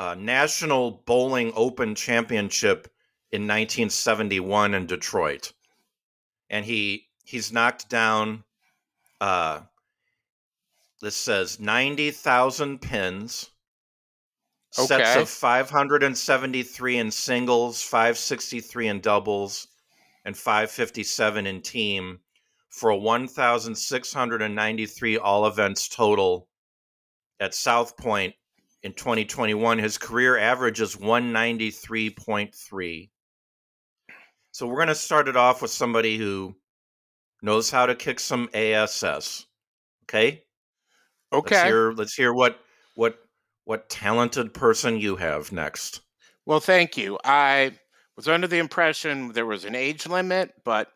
uh, 0.00 0.16
national 0.18 1.04
bowling 1.06 1.52
open 1.54 1.94
championship 1.94 2.88
in 3.30 3.42
1971 3.42 4.74
in 4.74 4.86
Detroit, 4.86 5.52
and 6.50 6.64
he 6.64 7.06
he's 7.24 7.52
knocked 7.52 7.88
down. 7.88 8.42
Uh, 9.20 9.60
this 11.00 11.16
says 11.16 11.60
90,000 11.60 12.80
pins. 12.80 13.50
Sets 14.70 15.16
of 15.16 15.30
573 15.30 16.98
in 16.98 17.10
singles, 17.10 17.80
563 17.82 18.88
in 18.88 19.00
doubles, 19.00 19.68
and 20.26 20.36
557 20.36 21.46
in 21.46 21.62
team 21.62 22.20
for 22.68 22.90
a 22.90 22.96
1,693 22.96 25.18
all 25.18 25.46
events 25.46 25.88
total 25.88 26.50
at 27.40 27.54
South 27.54 27.96
Point 27.96 28.34
in 28.82 28.92
2021. 28.92 29.78
His 29.78 29.96
career 29.96 30.36
average 30.36 30.82
is 30.82 30.96
193.3. 30.96 33.10
So 34.52 34.66
we're 34.66 34.76
going 34.76 34.88
to 34.88 34.94
start 34.94 35.28
it 35.28 35.36
off 35.36 35.62
with 35.62 35.70
somebody 35.70 36.18
who 36.18 36.54
knows 37.42 37.70
how 37.70 37.86
to 37.86 37.94
kick 37.94 38.20
some 38.20 38.50
ASS. 38.52 39.46
Okay? 40.04 40.44
Let's 41.42 41.56
Okay. 41.56 41.62
hear 41.62 41.92
let's 41.92 42.14
hear 42.14 42.32
what 42.32 42.60
what 42.94 43.18
what 43.64 43.88
talented 43.90 44.54
person 44.54 44.98
you 45.00 45.16
have 45.16 45.52
next. 45.52 46.02
Well, 46.46 46.58
thank 46.60 46.96
you. 46.96 47.18
I 47.24 47.78
was 48.16 48.26
under 48.26 48.48
the 48.48 48.58
impression 48.58 49.32
there 49.32 49.46
was 49.46 49.64
an 49.64 49.74
age 49.76 50.06
limit, 50.06 50.52
but 50.64 50.92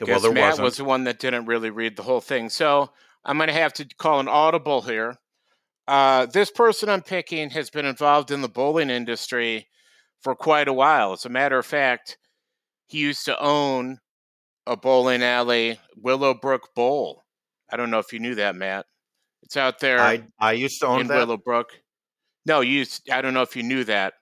Okay, 0.00 0.04
well 0.04 0.32
Matt 0.32 0.58
wasn't. 0.58 0.64
was 0.64 0.76
the 0.76 0.84
one 0.84 1.04
that 1.04 1.18
didn't 1.18 1.46
really 1.46 1.70
read 1.70 1.96
the 1.96 2.02
whole 2.02 2.20
thing. 2.20 2.48
So 2.50 2.92
I'm 3.24 3.36
going 3.36 3.48
to 3.48 3.52
have 3.52 3.72
to 3.74 3.84
call 3.98 4.20
an 4.20 4.28
audible 4.28 4.82
here. 4.82 5.16
Uh, 5.88 6.26
this 6.26 6.50
person 6.50 6.88
I'm 6.88 7.02
picking 7.02 7.50
has 7.50 7.70
been 7.70 7.86
involved 7.86 8.30
in 8.30 8.42
the 8.42 8.48
bowling 8.48 8.90
industry 8.90 9.68
for 10.22 10.34
quite 10.36 10.68
a 10.68 10.72
while. 10.72 11.12
As 11.12 11.24
a 11.26 11.28
matter 11.30 11.58
of 11.58 11.66
fact, 11.66 12.18
he 12.88 12.98
used 12.98 13.24
to 13.26 13.40
own 13.42 13.98
a 14.66 14.76
bowling 14.76 15.22
alley, 15.22 15.80
Willowbrook 15.96 16.74
Bowl. 16.74 17.24
I 17.70 17.76
don't 17.76 17.90
know 17.90 18.00
if 18.00 18.12
you 18.12 18.20
knew 18.20 18.36
that, 18.36 18.56
Matt. 18.56 18.86
It's 19.42 19.56
out 19.56 19.80
there 19.80 20.00
I 20.00 20.22
I 20.38 20.52
used 20.52 20.80
to 20.80 20.86
own 20.86 21.02
in 21.02 21.06
that. 21.08 21.16
Willowbrook. 21.16 21.70
No, 22.46 22.60
you. 22.60 22.82
s- 22.82 23.00
I 23.10 23.20
don't 23.22 23.34
know 23.34 23.42
if 23.42 23.56
you 23.56 23.62
knew 23.62 23.84
that. 23.84 24.14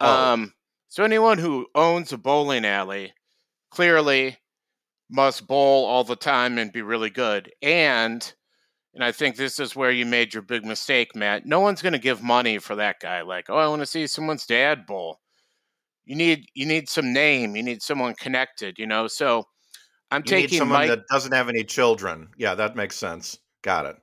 Oh. 0.00 0.32
Um, 0.32 0.52
so 0.88 1.04
anyone 1.04 1.38
who 1.38 1.66
owns 1.74 2.12
a 2.12 2.18
bowling 2.18 2.64
alley 2.64 3.12
clearly 3.70 4.38
must 5.10 5.46
bowl 5.46 5.84
all 5.84 6.04
the 6.04 6.16
time 6.16 6.58
and 6.58 6.72
be 6.72 6.82
really 6.82 7.10
good. 7.10 7.52
And 7.62 8.32
and 8.94 9.04
I 9.04 9.12
think 9.12 9.36
this 9.36 9.60
is 9.60 9.76
where 9.76 9.90
you 9.90 10.06
made 10.06 10.32
your 10.32 10.42
big 10.42 10.64
mistake, 10.64 11.14
Matt. 11.14 11.44
No 11.44 11.60
one's 11.60 11.82
going 11.82 11.92
to 11.92 11.98
give 11.98 12.22
money 12.22 12.58
for 12.58 12.76
that 12.76 12.96
guy. 13.00 13.20
Like, 13.22 13.50
oh, 13.50 13.56
I 13.58 13.68
want 13.68 13.82
to 13.82 13.86
see 13.86 14.06
someone's 14.06 14.46
dad 14.46 14.86
bowl. 14.86 15.20
You 16.06 16.16
need 16.16 16.46
you 16.54 16.64
need 16.66 16.88
some 16.88 17.12
name. 17.12 17.56
You 17.56 17.62
need 17.62 17.82
someone 17.82 18.14
connected. 18.14 18.78
You 18.78 18.86
know. 18.86 19.06
So 19.06 19.44
I'm 20.10 20.22
you 20.24 20.36
need 20.36 20.42
taking 20.42 20.58
someone 20.58 20.78
Mike. 20.80 20.88
that 20.88 21.06
doesn't 21.10 21.32
have 21.32 21.48
any 21.48 21.64
children. 21.64 22.28
Yeah, 22.38 22.54
that 22.54 22.76
makes 22.76 22.96
sense. 22.96 23.38
Got 23.62 23.86
it. 23.86 23.96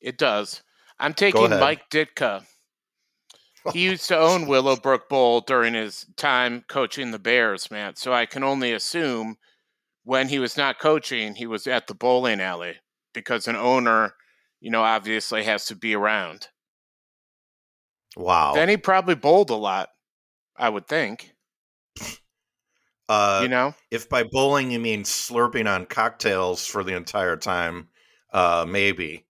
It 0.00 0.18
does. 0.18 0.62
I'm 0.98 1.14
taking. 1.14 1.50
Mike 1.50 1.90
Ditka. 1.90 2.44
He 3.72 3.84
used 3.84 4.08
to 4.08 4.16
own 4.16 4.46
Willowbrook 4.46 5.10
Bowl 5.10 5.42
during 5.42 5.74
his 5.74 6.06
time 6.16 6.64
coaching 6.68 7.10
the 7.10 7.18
Bears, 7.18 7.70
man. 7.70 7.96
So 7.96 8.14
I 8.14 8.24
can 8.24 8.42
only 8.42 8.72
assume 8.72 9.36
when 10.04 10.28
he 10.28 10.38
was 10.38 10.56
not 10.56 10.78
coaching, 10.78 11.34
he 11.34 11.46
was 11.46 11.66
at 11.66 11.86
the 11.86 11.92
bowling 11.92 12.40
alley 12.40 12.76
because 13.12 13.46
an 13.46 13.56
owner, 13.56 14.14
you 14.58 14.70
know, 14.70 14.82
obviously 14.82 15.44
has 15.44 15.66
to 15.66 15.76
be 15.76 15.94
around. 15.94 16.48
Wow. 18.16 18.54
Then 18.54 18.70
he 18.70 18.78
probably 18.78 19.16
bowled 19.16 19.50
a 19.50 19.54
lot, 19.54 19.90
I 20.56 20.70
would 20.70 20.88
think. 20.88 21.34
uh, 23.08 23.40
you 23.42 23.48
know? 23.48 23.74
if 23.90 24.08
by 24.08 24.24
bowling 24.24 24.70
you 24.70 24.80
mean 24.80 25.02
slurping 25.02 25.68
on 25.68 25.84
cocktails 25.84 26.64
for 26.64 26.82
the 26.82 26.96
entire 26.96 27.36
time, 27.36 27.88
uh, 28.32 28.64
maybe. 28.66 29.26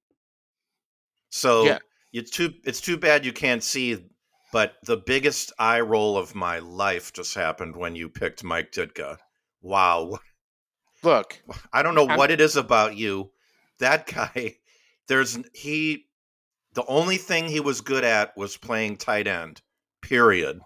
So 1.31 1.65
Yeah. 1.65 1.79
it's 2.13 2.31
too 2.31 2.55
it's 2.65 2.81
too 2.81 2.97
bad 2.97 3.25
you 3.25 3.33
can't 3.33 3.63
see, 3.63 4.05
but 4.53 4.77
the 4.85 4.97
biggest 4.97 5.53
eye 5.59 5.81
roll 5.81 6.17
of 6.17 6.35
my 6.35 6.59
life 6.61 7.13
just 7.13 7.35
happened 7.35 7.77
when 7.77 7.95
you 7.95 8.09
picked 8.09 8.45
Mike 8.45 8.73
Ditka. 8.73 9.19
Wow, 9.61 10.19
Look, 11.03 11.41
I 11.73 11.83
don't 11.83 11.95
know 11.95 12.07
I'm- 12.09 12.19
what 12.19 12.31
it 12.31 12.41
is 12.41 12.57
about 12.57 12.97
you. 12.97 13.31
That 13.79 14.07
guy, 14.07 14.57
there's 15.07 15.39
he. 15.55 16.07
The 16.75 16.85
only 16.87 17.17
thing 17.17 17.49
he 17.49 17.61
was 17.61 17.81
good 17.81 18.05
at 18.05 18.37
was 18.37 18.57
playing 18.57 18.99
tight 18.99 19.27
end. 19.27 19.63
Period. 20.03 20.61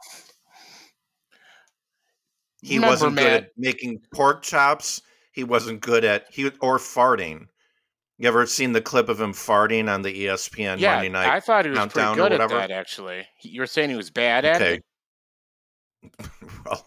He 2.61 2.77
Remember, 2.77 2.93
wasn't 2.93 3.17
good 3.17 3.33
at 3.33 3.51
making 3.57 4.03
pork 4.15 4.43
chops. 4.43 5.01
He 5.33 5.43
wasn't 5.45 5.81
good 5.81 6.05
at 6.05 6.27
he 6.31 6.51
or 6.61 6.79
farting. 6.79 7.49
You 8.23 8.29
ever 8.29 8.47
seen 8.47 8.71
the 8.71 8.81
clip 8.81 9.09
of 9.09 9.21
him 9.21 9.33
farting 9.33 9.93
on 9.93 10.03
the 10.03 10.27
ESPN 10.27 10.79
yeah, 10.79 10.95
Monday 10.95 11.09
night? 11.09 11.29
I 11.29 11.41
thought 11.41 11.65
he 11.65 11.73
was 11.73 11.81
pretty 11.81 12.15
good 12.15 12.31
at 12.31 12.49
that. 12.51 12.71
Actually, 12.71 13.27
you 13.41 13.61
were 13.61 13.67
saying 13.67 13.91
he 13.91 13.97
was 13.97 14.11
bad 14.11 14.45
at 14.45 14.63
okay. 14.63 14.81
it. 16.05 16.29
well, 16.65 16.87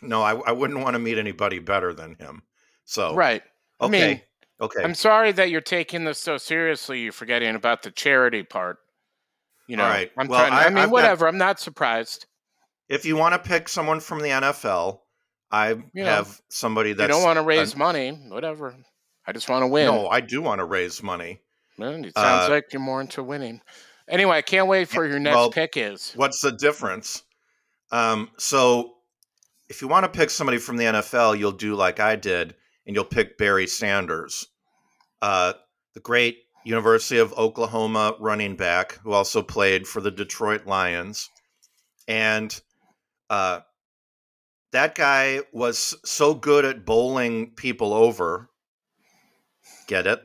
no, 0.00 0.22
I, 0.22 0.36
I 0.36 0.52
wouldn't 0.52 0.80
want 0.80 0.94
to 0.94 0.98
meet 0.98 1.18
anybody 1.18 1.58
better 1.58 1.92
than 1.92 2.14
him. 2.14 2.44
So 2.86 3.14
Right. 3.14 3.42
I 3.78 3.84
okay, 3.84 4.08
mean, 4.08 4.20
okay. 4.58 4.82
I'm 4.82 4.94
sorry 4.94 5.32
that 5.32 5.50
you're 5.50 5.60
taking 5.60 6.04
this 6.04 6.18
so 6.18 6.38
seriously. 6.38 7.00
You're 7.00 7.12
forgetting 7.12 7.54
about 7.56 7.82
the 7.82 7.90
charity 7.90 8.42
part. 8.42 8.78
You 9.66 9.76
know, 9.76 9.84
All 9.84 9.90
right. 9.90 10.10
I'm 10.16 10.28
Well, 10.28 10.40
trying. 10.40 10.52
To, 10.52 10.56
I, 10.56 10.60
I- 10.64 10.68
mean, 10.70 10.78
I've 10.78 10.84
got- 10.84 10.92
whatever. 10.92 11.28
I'm 11.28 11.36
not 11.36 11.60
surprised. 11.60 12.24
if 12.88 13.04
you 13.04 13.16
want 13.16 13.34
to 13.34 13.46
pick 13.46 13.68
someone 13.68 14.00
from 14.00 14.20
the 14.20 14.28
NFL, 14.28 15.00
I 15.50 15.72
You 15.72 15.82
know, 15.92 16.04
have 16.06 16.40
somebody 16.48 16.88
You 16.90 16.94
that's 16.94 17.12
don't 17.12 17.22
want 17.22 17.36
to 17.36 17.42
raise 17.42 17.76
money, 17.76 18.12
whatever. 18.28 18.74
I 19.26 19.32
just 19.32 19.48
want 19.48 19.62
to 19.62 19.66
win. 19.66 19.86
No, 19.86 20.08
I 20.08 20.20
do 20.20 20.42
want 20.42 20.60
to 20.60 20.64
raise 20.64 21.02
money. 21.02 21.40
Well, 21.78 22.04
it 22.04 22.14
sounds 22.14 22.48
uh, 22.48 22.50
like 22.50 22.72
you're 22.72 22.82
more 22.82 23.00
into 23.00 23.22
winning. 23.22 23.60
Anyway, 24.08 24.36
I 24.36 24.42
can't 24.42 24.66
wait 24.66 24.88
for 24.88 25.06
your 25.06 25.18
next 25.18 25.36
well, 25.36 25.50
pick. 25.50 25.76
Is 25.76 26.12
What's 26.16 26.40
the 26.40 26.52
difference? 26.52 27.22
Um, 27.92 28.30
so 28.38 28.94
if 29.68 29.80
you 29.80 29.88
want 29.88 30.04
to 30.04 30.18
pick 30.18 30.30
somebody 30.30 30.58
from 30.58 30.76
the 30.76 30.84
NFL, 30.84 31.38
you'll 31.38 31.52
do 31.52 31.74
like 31.74 32.00
I 32.00 32.16
did, 32.16 32.54
and 32.86 32.94
you'll 32.94 33.04
pick 33.04 33.38
Barry 33.38 33.66
Sanders, 33.66 34.48
uh, 35.22 35.54
the 35.94 36.00
great 36.00 36.38
University 36.64 37.18
of 37.18 37.32
Oklahoma 37.38 38.16
running 38.20 38.56
back 38.56 38.98
who 39.02 39.12
also 39.12 39.42
played 39.42 39.86
for 39.86 40.00
the 40.00 40.10
Detroit 40.10 40.66
Lions, 40.66 41.30
and 42.08 42.60
uh, 43.30 43.60
that 44.72 44.94
guy 44.94 45.40
was 45.52 45.94
so 46.04 46.34
good 46.34 46.64
at 46.64 46.84
bowling 46.84 47.52
people 47.52 47.94
over. 47.94 48.49
Get 49.90 50.06
it? 50.06 50.22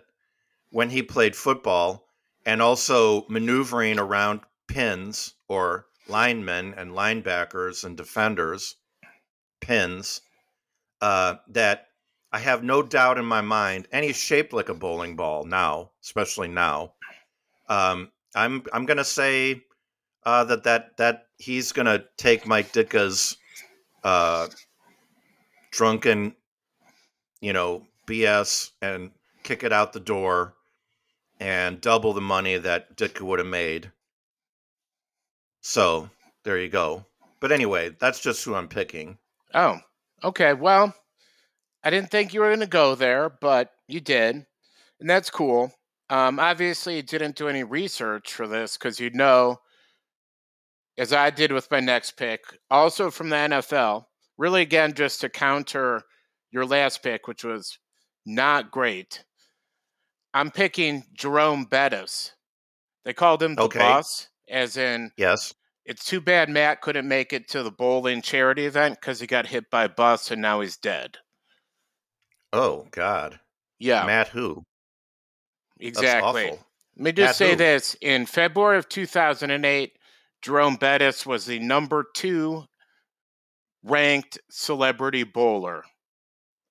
When 0.70 0.92
he 0.92 1.02
played 1.02 1.36
football, 1.36 2.08
and 2.46 2.62
also 2.62 3.26
maneuvering 3.30 3.98
around 3.98 4.42
pins 4.68 5.34
or 5.48 5.88
linemen 6.08 6.76
and 6.76 6.92
linebackers 6.92 7.84
and 7.84 7.98
defenders, 7.98 8.76
pins, 9.62 10.22
uh, 11.02 11.38
that 11.48 11.88
I 12.32 12.38
have 12.38 12.64
no 12.64 12.84
doubt 12.84 13.18
in 13.18 13.26
my 13.26 13.42
mind, 13.42 13.88
he's 13.92 14.18
shaped 14.18 14.54
like 14.54 14.70
a 14.70 14.76
bowling 14.76 15.16
ball 15.16 15.46
now, 15.46 15.90
especially 16.04 16.50
now. 16.50 16.94
Um, 17.68 18.12
I'm 18.36 18.62
I'm 18.72 18.86
gonna 18.86 19.04
say 19.04 19.64
uh, 20.28 20.44
that 20.44 20.66
that 20.66 20.98
that 20.98 21.26
he's 21.40 21.72
gonna 21.72 22.06
take 22.18 22.46
Mike 22.46 22.72
Ditka's 22.72 23.36
uh, 24.04 24.48
drunken, 25.72 26.36
you 27.42 27.54
know, 27.54 27.88
BS 28.06 28.70
and 28.84 29.10
kick 29.46 29.64
it 29.64 29.72
out 29.72 29.94
the 29.94 30.00
door 30.00 30.56
and 31.40 31.80
double 31.80 32.14
the 32.14 32.22
money 32.22 32.58
that 32.58 32.98
Ditka 32.98 33.22
would 33.22 33.40
have 33.40 33.48
made. 33.48 33.92
So 35.62 36.10
there 36.44 36.60
you 36.60 36.70
go. 36.70 37.06
But 37.40 37.52
anyway, 37.52 37.96
that's 38.00 38.20
just 38.20 38.44
who 38.44 38.56
I'm 38.56 38.68
picking. 38.68 39.18
oh, 39.54 39.80
okay. 40.24 40.54
Well, 40.54 40.94
I 41.84 41.90
didn't 41.92 42.10
think 42.10 42.34
you 42.34 42.40
were 42.40 42.50
going 42.50 42.60
to 42.62 42.68
go 42.68 42.96
there, 42.96 43.30
but 43.30 43.72
you 43.88 44.00
did, 44.00 44.46
and 45.00 45.10
that's 45.10 45.30
cool. 45.30 45.72
Um, 46.10 46.40
obviously, 46.40 46.98
you 46.98 47.04
didn't 47.04 47.36
do 47.36 47.48
any 47.48 47.64
research 47.64 48.34
for 48.34 48.48
this 48.48 48.78
because 48.78 49.00
you 49.00 49.12
know, 49.12 49.60
as 50.98 51.14
I 51.14 51.30
did 51.30 51.52
with 51.52 51.70
my 51.70 51.80
next 51.80 52.12
pick, 52.12 52.42
also 52.72 53.12
from 53.12 53.30
the 53.30 53.36
NFL. 53.36 54.06
Really, 54.38 54.62
again, 54.62 54.94
just 54.94 55.22
to 55.22 55.30
counter 55.30 56.02
your 56.52 56.66
last 56.66 57.02
pick, 57.04 57.28
which 57.28 57.44
was 57.44 57.78
not 58.26 58.72
great. 58.72 59.24
I'm 60.36 60.52
picking 60.52 61.06
Jerome 61.14 61.64
Bettis. 61.64 62.34
They 63.06 63.14
called 63.14 63.42
him 63.42 63.56
the 63.56 63.62
Okay. 63.64 63.80
boss, 63.80 64.28
as 64.50 64.76
in 64.76 65.12
Yes. 65.16 65.54
it's 65.86 66.04
too 66.04 66.20
bad 66.20 66.50
Matt 66.50 66.82
couldn't 66.82 67.08
make 67.08 67.32
it 67.32 67.48
to 67.50 67.64
the 67.64 67.72
bowling 67.72 68.22
charity 68.22 68.66
event 68.66 69.00
because 69.00 69.22
he 69.22 69.28
got 69.28 69.48
hit 69.48 69.70
by 69.70 69.86
a 69.86 69.90
bus 69.90 70.30
and 70.32 70.42
now 70.42 70.60
he's 70.60 70.76
dead. 70.76 71.20
Oh 72.52 72.86
God. 72.92 73.40
Yeah, 73.80 74.06
Matt 74.06 74.28
who? 74.28 74.64
That's 75.80 75.98
exactly. 75.98 76.48
awful. 76.48 76.66
Let 76.98 77.04
me 77.04 77.12
just 77.14 77.30
Matt 77.30 77.36
say 77.36 77.52
who? 77.52 77.58
this: 77.58 77.96
in 78.02 78.26
February 78.26 78.78
of 78.78 78.90
2008, 78.90 79.98
Jerome 80.42 80.76
Bettis 80.76 81.26
was 81.26 81.46
the 81.46 81.60
number 81.60 82.06
two 82.14 82.66
ranked 83.84 84.38
celebrity 84.50 85.24
bowler. 85.24 85.86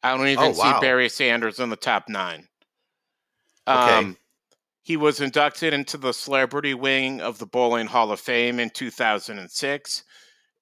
I 0.02 0.16
don't 0.16 0.28
even 0.28 0.50
Oh, 0.50 0.52
see. 0.52 0.80
Barry 0.80 1.08
Sanders 1.08 1.60
in 1.60 1.70
the 1.70 1.76
top 1.76 2.08
nine. 2.10 2.48
Okay. 3.68 3.98
Um, 3.98 4.16
he 4.82 4.96
was 4.96 5.20
inducted 5.20 5.72
into 5.72 5.96
the 5.96 6.12
celebrity 6.12 6.74
wing 6.74 7.20
of 7.20 7.38
the 7.38 7.46
Bowling 7.46 7.86
Hall 7.86 8.12
of 8.12 8.20
Fame 8.20 8.60
in 8.60 8.70
2006. 8.70 10.04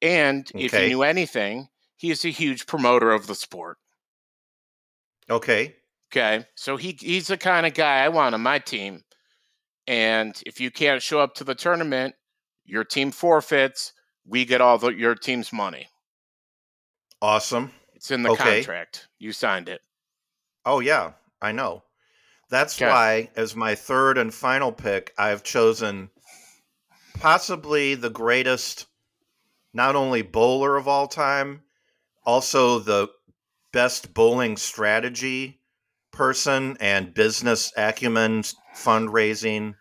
And 0.01 0.51
if 0.57 0.73
you 0.73 0.89
knew 0.89 1.03
anything, 1.03 1.69
he 1.97 2.11
is 2.11 2.25
a 2.25 2.29
huge 2.31 2.67
promoter 2.67 3.13
of 3.13 3.27
the 3.27 3.35
sport. 3.35 3.79
Okay. 5.29 5.77
Okay. 6.13 6.47
So 6.55 6.77
he 6.77 6.97
he's 7.01 7.29
the 7.29 7.39
kind 7.39 7.67
of 7.67 7.75
guy 7.75 8.05
I 8.05 8.09
want 8.09 8.35
on 8.35 8.43
my 8.43 8.59
team. 8.59 9.03
And 9.87 10.41
if 10.47 10.61
you 10.61 10.71
can't 10.71 11.03
show 11.03 11.21
up 11.21 11.35
to 11.37 11.45
the 11.45 11.55
tournament, 11.55 12.15
your 12.65 12.85
team 12.85 13.11
forfeits. 13.13 13.93
We 14.25 14.45
get 14.45 14.61
all 14.61 14.79
the, 14.79 14.91
your 14.91 15.15
team's 15.17 15.53
money. 15.53 15.89
Awesome. 17.23 17.73
It's 17.95 18.11
in 18.11 18.23
the 18.23 18.31
Okay. 18.31 18.65
contract. 18.65 19.09
You 19.19 19.33
signed 19.33 19.69
it. 19.69 19.81
Oh 20.65 20.81
yeah, 20.81 21.13
I 21.41 21.53
know. 21.53 21.85
That's 22.53 22.77
Okay. 22.77 22.87
why, 22.87 23.31
as 23.35 23.57
my 23.57 23.75
third 23.75 24.19
and 24.19 24.33
final 24.33 24.73
pick, 24.73 25.15
I've 25.17 25.43
chosen 25.43 26.11
possibly 27.15 27.95
the 27.95 28.11
greatest, 28.11 28.89
not 29.73 29.97
only 29.97 30.21
bowler 30.21 30.77
of 30.77 30.87
all 30.87 31.09
time, 31.09 31.63
also 32.27 32.79
the 32.79 33.09
best 33.73 34.13
bowling 34.13 34.59
strategy 34.59 35.63
person 36.11 36.77
and 36.79 37.15
business 37.15 37.73
acumen, 37.75 38.43
fundraising, 38.77 39.75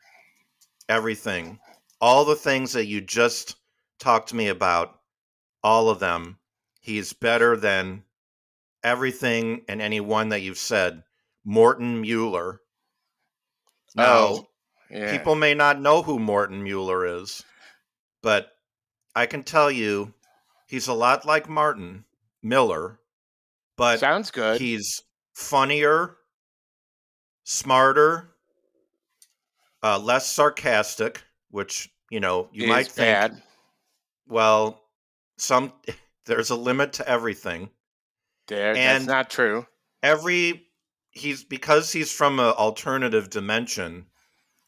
everything. 0.88 1.60
All 2.00 2.24
the 2.24 2.38
things 2.38 2.72
that 2.72 2.86
you 2.86 3.02
just 3.02 3.58
talked 4.00 4.30
to 4.30 4.36
me 4.38 4.48
about, 4.48 4.98
all 5.62 5.90
of 5.90 6.00
them, 6.00 6.40
he's 6.80 7.12
better 7.12 7.58
than 7.58 8.06
everything 8.82 9.66
and 9.68 9.82
anyone 9.82 10.30
that 10.30 10.42
you've 10.42 10.58
said. 10.58 11.04
Morton 11.44 12.00
Mueller. 12.00 12.61
Now, 13.96 14.08
Oh, 14.08 14.48
Yeah. 14.90 15.12
people 15.12 15.36
may 15.36 15.54
not 15.54 15.80
know 15.80 16.02
who 16.04 16.20
Morton 16.20 16.64
Mueller 16.64 17.06
is, 17.06 17.44
but 18.22 18.52
I 19.16 19.26
can 19.26 19.44
tell 19.44 19.72
you 19.72 20.14
he's 20.68 20.88
a 20.88 20.94
lot 20.94 21.26
like 21.26 21.48
Martin 21.50 22.06
Miller, 22.44 23.00
but 23.78 24.00
Sounds 24.00 24.32
good. 24.32 24.60
he's 24.60 25.02
funnier, 25.34 26.18
smarter, 27.44 28.36
uh, 29.84 30.00
less 30.00 30.28
sarcastic, 30.28 31.24
which, 31.50 31.90
you 32.10 32.20
know, 32.20 32.50
you 32.52 32.68
might 32.68 32.88
think, 32.88 33.08
bad. 33.18 33.44
well, 34.28 34.82
some 35.38 35.74
there's 36.26 36.50
a 36.50 36.56
limit 36.56 36.94
to 36.94 37.08
everything. 37.08 37.70
There, 38.48 38.74
that's 38.74 39.06
not 39.06 39.30
true. 39.30 39.66
every 40.04 40.68
he's 41.12 41.44
because 41.44 41.92
he's 41.92 42.12
from 42.12 42.40
an 42.40 42.48
alternative 42.48 43.30
dimension 43.30 44.06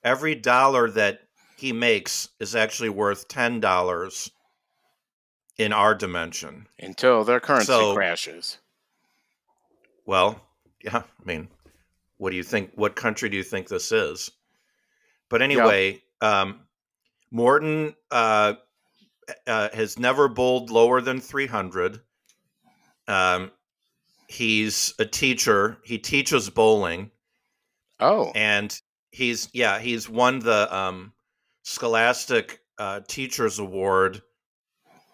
every 0.04 0.36
dollar 0.36 0.90
that 0.92 1.22
he 1.58 1.72
makes 1.72 2.30
is 2.40 2.56
actually 2.56 2.90
worth 2.90 3.28
ten 3.28 3.60
dollars 3.60 4.30
in 5.58 5.72
our 5.72 5.96
dimension. 5.96 6.68
Until 6.80 7.24
their 7.24 7.40
currency 7.40 7.68
So- 7.68 7.94
crashes. 7.94 8.58
well 10.06 10.42
yeah 10.84 10.98
i 10.98 11.26
mean 11.26 11.48
what 12.18 12.32
do 12.32 12.36
you 12.36 12.44
think 12.44 12.72
what 12.76 12.96
country 12.96 13.30
do 13.30 13.38
you 13.38 13.44
think 13.44 13.68
this 13.68 13.92
is? 13.92 14.30
But 15.30 15.42
anyway 15.42 16.02
um 16.22 16.60
morton 17.32 17.96
uh, 18.12 18.54
uh 19.48 19.70
has 19.74 19.98
never 19.98 20.28
bowled 20.28 20.70
lower 20.70 21.00
than 21.02 21.20
300 21.22 22.02
um 23.08 23.52
he's 24.28 24.94
a 25.00 25.06
teacher 25.06 25.78
he 25.84 25.98
teaches 25.98 26.50
bowling 26.50 27.12
Oh, 28.00 28.32
and 28.36 28.78
he's 29.12 29.50
yeah 29.54 29.80
he's 29.80 30.10
won 30.10 30.40
the 30.40 30.76
um, 30.76 31.14
Scholastic 31.64 32.60
uh, 32.78 33.02
Teachers 33.08 33.60
Award 33.60 34.22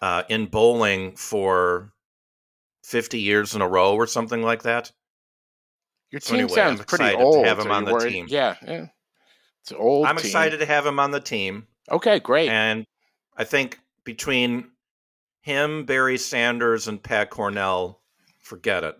uh, 0.02 0.22
in 0.28 0.46
bowling 0.46 1.14
for 1.14 1.92
fifty 2.82 3.20
years 3.20 3.54
in 3.54 3.60
a 3.62 3.68
row 3.68 3.94
or 3.94 4.06
something 4.06 4.42
like 4.42 4.62
that. 4.62 4.90
your 6.10 6.20
so 6.20 6.30
team 6.32 6.40
anyway, 6.44 6.54
sounds 6.54 6.80
I'm 6.80 6.86
pretty 6.86 7.04
excited 7.04 7.18
to 7.18 7.24
old. 7.24 7.46
have 7.46 7.58
him 7.60 7.70
on 7.70 7.84
the 7.84 7.92
worried? 7.92 8.10
team. 8.12 8.26
Yeah, 8.28 8.56
yeah. 8.66 8.86
It's 9.62 9.70
an 9.70 9.76
old. 9.76 10.06
I'm 10.06 10.16
team. 10.16 10.24
excited 10.26 10.58
to 10.60 10.66
have 10.66 10.86
him 10.86 10.98
on 10.98 11.10
the 11.12 11.20
team, 11.20 11.66
Okay, 11.90 12.18
great. 12.18 12.48
and 12.48 12.84
I 13.36 13.44
think 13.44 13.78
between 14.04 14.70
him, 15.42 15.84
Barry 15.84 16.18
Sanders, 16.18 16.88
and 16.88 17.00
Pat 17.00 17.30
Cornell, 17.30 17.99
forget 18.40 18.84
it. 18.84 18.96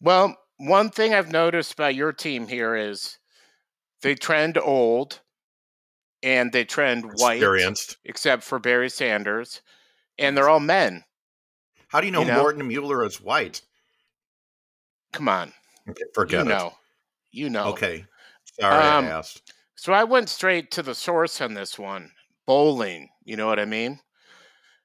Well, 0.00 0.36
one 0.58 0.90
thing 0.90 1.14
I've 1.14 1.30
noticed 1.30 1.72
about 1.72 1.94
your 1.94 2.12
team 2.12 2.48
here 2.48 2.74
is 2.74 3.18
they 4.02 4.14
trend 4.14 4.58
old 4.58 5.20
and 6.22 6.52
they 6.52 6.64
trend 6.64 7.04
white, 7.14 7.36
Experienced. 7.36 7.96
except 8.04 8.42
for 8.42 8.58
Barry 8.58 8.90
Sanders, 8.90 9.62
and 10.18 10.36
they're 10.36 10.48
all 10.48 10.60
men. 10.60 11.04
How 11.88 12.00
do 12.00 12.06
you 12.06 12.12
know, 12.12 12.20
You 12.22 12.26
know? 12.28 12.40
Morton 12.40 12.66
Mueller 12.66 13.04
is 13.04 13.20
white? 13.20 13.62
Come 15.12 15.28
on, 15.28 15.52
Okay, 15.88 16.02
you 16.04 16.10
forget 16.14 16.40
it. 16.40 16.44
You 16.44 16.48
know, 16.50 16.72
you 17.30 17.50
know. 17.50 17.68
Okay, 17.68 18.04
sorry 18.60 18.74
Um, 18.74 19.04
I 19.04 19.08
asked. 19.08 19.52
So 19.76 19.92
I 19.92 20.04
went 20.04 20.28
straight 20.28 20.70
to 20.72 20.82
the 20.82 20.94
source 20.94 21.40
on 21.40 21.54
this 21.54 21.78
one, 21.78 22.10
bowling. 22.46 23.08
You 23.24 23.36
know 23.36 23.46
what 23.46 23.60
I 23.60 23.64
mean? 23.66 24.00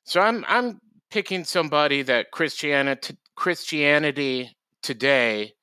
So 0.03 0.21
I'm 0.21 0.45
I'm 0.47 0.79
picking 1.11 1.43
somebody 1.43 2.01
that 2.01 2.31
Christianity 2.31 3.17
Christianity 3.35 4.55
today 4.81 5.53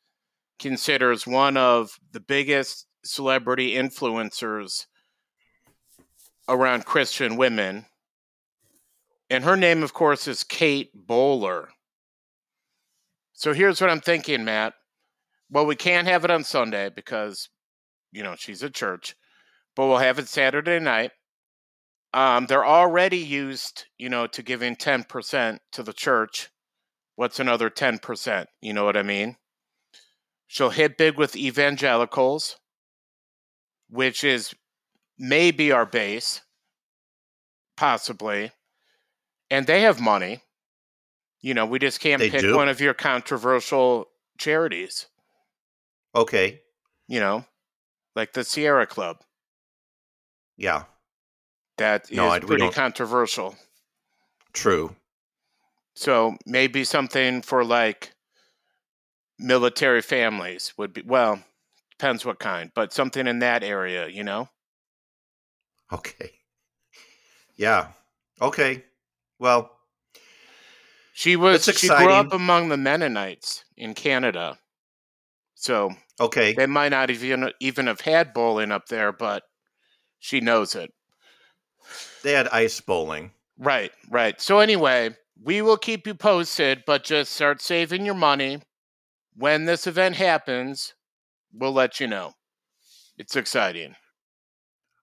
considers 0.58 1.26
one 1.26 1.56
of 1.56 1.98
the 2.12 2.20
biggest 2.20 2.86
celebrity 3.04 3.72
influencers 3.74 4.86
around 6.48 6.84
Christian 6.84 7.36
women. 7.36 7.86
And 9.30 9.44
her 9.44 9.56
name, 9.56 9.82
of 9.82 9.92
course, 9.92 10.26
is 10.26 10.44
Kate 10.44 10.90
Bowler. 10.94 11.70
So 13.32 13.52
here's 13.52 13.80
what 13.80 13.90
I'm 13.90 14.00
thinking, 14.00 14.44
Matt. 14.44 14.74
Well, 15.50 15.66
we 15.66 15.76
can't 15.76 16.08
have 16.08 16.24
it 16.24 16.30
on 16.30 16.44
Sunday 16.44 16.90
because, 16.94 17.48
you 18.10 18.22
know, 18.22 18.34
she's 18.36 18.62
at 18.62 18.74
church, 18.74 19.14
but 19.76 19.86
we'll 19.86 19.98
have 19.98 20.18
it 20.18 20.28
Saturday 20.28 20.80
night. 20.80 21.12
Um, 22.14 22.46
they're 22.46 22.64
already 22.66 23.18
used, 23.18 23.84
you 23.98 24.08
know, 24.08 24.26
to 24.28 24.42
giving 24.42 24.76
10% 24.76 25.58
to 25.72 25.82
the 25.82 25.92
church. 25.92 26.48
What's 27.16 27.38
another 27.40 27.68
10%? 27.70 28.46
You 28.62 28.72
know 28.72 28.84
what 28.84 28.96
I 28.96 29.02
mean? 29.02 29.36
She'll 30.46 30.70
hit 30.70 30.96
big 30.96 31.18
with 31.18 31.36
evangelicals, 31.36 32.56
which 33.90 34.24
is 34.24 34.54
maybe 35.18 35.70
our 35.72 35.84
base, 35.84 36.40
possibly. 37.76 38.52
And 39.50 39.66
they 39.66 39.82
have 39.82 40.00
money. 40.00 40.42
You 41.40 41.54
know, 41.54 41.66
we 41.66 41.78
just 41.78 42.00
can't 42.00 42.20
They 42.20 42.30
pick 42.30 42.40
do? 42.40 42.56
one 42.56 42.68
of 42.68 42.80
your 42.80 42.94
controversial 42.94 44.06
charities, 44.38 45.06
Okay, 46.14 46.62
you 47.06 47.20
know, 47.20 47.44
like 48.16 48.32
the 48.32 48.42
Sierra 48.44 48.86
Club. 48.86 49.18
yeah, 50.56 50.84
That 51.78 52.10
is 52.10 52.16
No, 52.16 52.28
I- 52.28 52.40
pretty 52.40 52.68
controversial. 52.70 53.56
true. 54.52 54.94
So 55.94 56.36
maybe 56.46 56.84
something 56.84 57.42
for 57.42 57.64
like 57.64 58.12
military 59.38 60.02
families 60.02 60.74
would 60.76 60.92
be 60.92 61.02
well, 61.02 61.42
depends 61.90 62.24
what 62.24 62.38
kind, 62.38 62.70
but 62.74 62.92
something 62.92 63.26
in 63.26 63.38
that 63.40 63.62
area, 63.62 64.08
you 64.08 64.22
know? 64.24 64.48
Okay, 65.92 66.32
yeah, 67.56 67.92
okay. 68.40 68.84
Well, 69.38 69.70
She 71.12 71.36
was 71.36 71.64
she 71.76 71.88
grew 71.88 72.08
up 72.12 72.32
among 72.32 72.68
the 72.68 72.76
Mennonites 72.76 73.64
in 73.76 73.94
Canada. 73.94 74.58
So 75.54 75.90
okay, 76.20 76.54
they 76.54 76.66
might 76.66 76.90
not 76.90 77.10
even 77.10 77.52
even 77.60 77.86
have 77.88 78.00
had 78.02 78.32
bowling 78.32 78.70
up 78.72 78.86
there, 78.88 79.12
but 79.12 79.44
she 80.20 80.40
knows 80.40 80.74
it. 80.74 80.92
They 82.22 82.32
had 82.32 82.48
ice 82.48 82.80
bowling. 82.80 83.32
Right, 83.58 83.92
right. 84.10 84.40
So 84.40 84.58
anyway, 84.60 85.16
we 85.42 85.62
will 85.62 85.76
keep 85.76 86.06
you 86.06 86.14
posted, 86.14 86.84
but 86.86 87.04
just 87.04 87.32
start 87.32 87.60
saving 87.60 88.04
your 88.04 88.14
money. 88.14 88.60
When 89.34 89.64
this 89.64 89.86
event 89.86 90.16
happens, 90.16 90.94
we'll 91.52 91.72
let 91.72 92.00
you 92.00 92.06
know. 92.06 92.34
It's 93.16 93.36
exciting. 93.36 93.94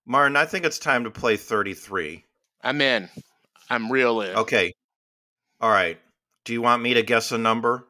Martin, 0.06 0.36
I 0.36 0.46
think 0.46 0.66
it's 0.66 0.80
time 0.80 1.04
to 1.04 1.12
play 1.12 1.38
33. 1.38 2.24
I'm 2.62 2.82
in. 2.82 3.10
I'm 3.70 3.92
real 3.92 4.22
in. 4.22 4.36
Okay. 4.36 4.74
All 5.60 5.70
right. 5.70 6.00
Do 6.44 6.54
you 6.54 6.62
want 6.62 6.84
me 6.84 6.94
to 6.94 7.02
guess 7.02 7.32
a 7.32 7.38
number? 7.38 7.88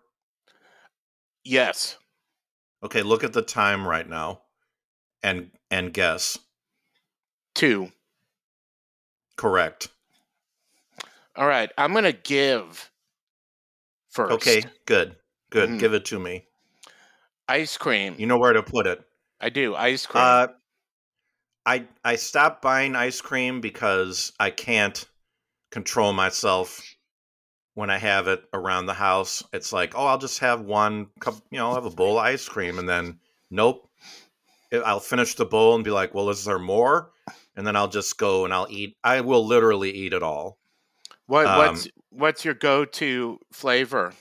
Yes. 1.43 1.97
Okay, 2.83 3.01
look 3.01 3.23
at 3.23 3.33
the 3.33 3.41
time 3.41 3.87
right 3.87 4.07
now 4.07 4.41
and 5.21 5.51
and 5.71 5.93
guess. 5.93 6.37
Two. 7.53 7.91
Correct. 9.35 9.89
All 11.35 11.47
right. 11.47 11.69
I'm 11.77 11.93
gonna 11.93 12.13
give 12.13 12.91
first. 14.09 14.31
Okay, 14.31 14.63
good. 14.85 15.17
Good. 15.49 15.69
Mhm. 15.71 15.79
Give 15.79 15.93
it 15.93 16.05
to 16.05 16.19
me. 16.19 16.47
Ice 17.47 17.77
cream. 17.77 18.15
You 18.17 18.25
know 18.25 18.37
where 18.37 18.53
to 18.53 18.63
put 18.63 18.87
it. 18.87 19.03
I 19.39 19.49
do. 19.49 19.75
Ice 19.75 20.05
cream. 20.05 20.23
Uh 20.23 20.47
I 21.65 21.87
I 22.03 22.15
stopped 22.15 22.61
buying 22.61 22.95
ice 22.95 23.21
cream 23.21 23.59
because 23.61 24.31
I 24.39 24.51
can't 24.51 25.03
control 25.71 26.13
myself 26.13 26.81
when 27.73 27.89
I 27.89 27.97
have 27.97 28.27
it 28.27 28.43
around 28.53 28.85
the 28.85 28.93
house. 28.93 29.43
It's 29.51 29.73
like, 29.73 29.93
oh, 29.95 30.05
I'll 30.05 30.17
just 30.17 30.39
have 30.39 30.61
one 30.61 31.07
cup, 31.19 31.35
you 31.51 31.57
know, 31.57 31.69
I'll 31.69 31.75
have 31.75 31.85
a 31.85 31.89
bowl 31.89 32.17
of 32.17 32.25
ice 32.25 32.47
cream 32.47 32.79
and 32.79 32.87
then 32.87 33.19
nope. 33.51 33.89
I'll 34.83 34.99
finish 34.99 35.35
the 35.35 35.45
bowl 35.45 35.75
and 35.75 35.83
be 35.83 35.91
like, 35.91 36.13
well, 36.13 36.29
is 36.29 36.45
there 36.45 36.59
more? 36.59 37.11
And 37.55 37.65
then 37.65 37.75
I'll 37.75 37.87
just 37.87 38.17
go 38.17 38.45
and 38.45 38.53
I'll 38.53 38.67
eat. 38.69 38.97
I 39.03 39.21
will 39.21 39.45
literally 39.45 39.91
eat 39.91 40.13
it 40.13 40.23
all. 40.23 40.57
what 41.27 41.45
um, 41.45 41.57
what's 41.57 41.87
what's 42.09 42.45
your 42.45 42.53
go-to 42.53 43.39
flavor? 43.51 44.13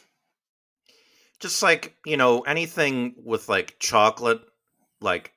Just 1.41 1.63
like, 1.63 1.97
you 2.07 2.17
know, 2.17 2.41
anything 2.41 3.15
with 3.23 3.49
like 3.49 3.77
chocolate, 3.79 4.41
like 5.01 5.33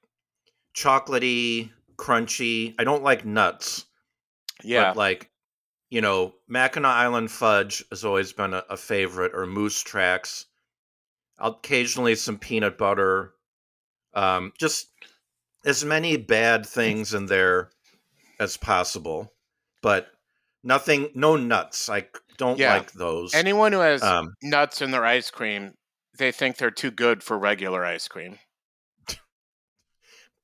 chocolatey, 0.75 1.71
crunchy. 1.97 2.75
I 2.79 2.83
don't 2.83 3.03
like 3.03 3.25
nuts. 3.25 3.85
Yeah. 4.63 4.89
But 4.89 4.97
like, 4.97 5.31
you 5.89 6.01
know, 6.01 6.35
Mackinac 6.47 6.95
Island 6.95 7.31
fudge 7.31 7.83
has 7.89 8.05
always 8.05 8.31
been 8.33 8.53
a, 8.53 8.63
a 8.69 8.77
favorite, 8.77 9.33
or 9.33 9.45
moose 9.45 9.81
tracks. 9.81 10.45
Occasionally 11.39 12.15
some 12.15 12.37
peanut 12.37 12.77
butter. 12.77 13.33
Um, 14.17 14.51
just 14.57 14.89
as 15.65 15.85
many 15.85 16.17
bad 16.17 16.65
things 16.65 17.13
in 17.13 17.27
there 17.27 17.69
as 18.39 18.57
possible, 18.57 19.31
but 19.81 20.07
nothing, 20.63 21.09
no 21.13 21.35
nuts. 21.35 21.89
I 21.89 22.07
don't 22.37 22.59
Yeah. 22.59 22.73
like 22.77 22.91
those. 22.93 23.33
Anyone 23.33 23.73
who 23.73 23.79
has 23.79 24.03
um, 24.03 24.33
nuts 24.41 24.81
in 24.81 24.91
their 24.91 25.05
ice 25.05 25.29
cream, 25.29 25.75
they 26.17 26.31
think 26.31 26.57
they're 26.57 26.71
too 26.71 26.91
good 26.91 27.23
for 27.23 27.37
regular 27.37 27.85
ice 27.85 28.07
cream. 28.07 28.39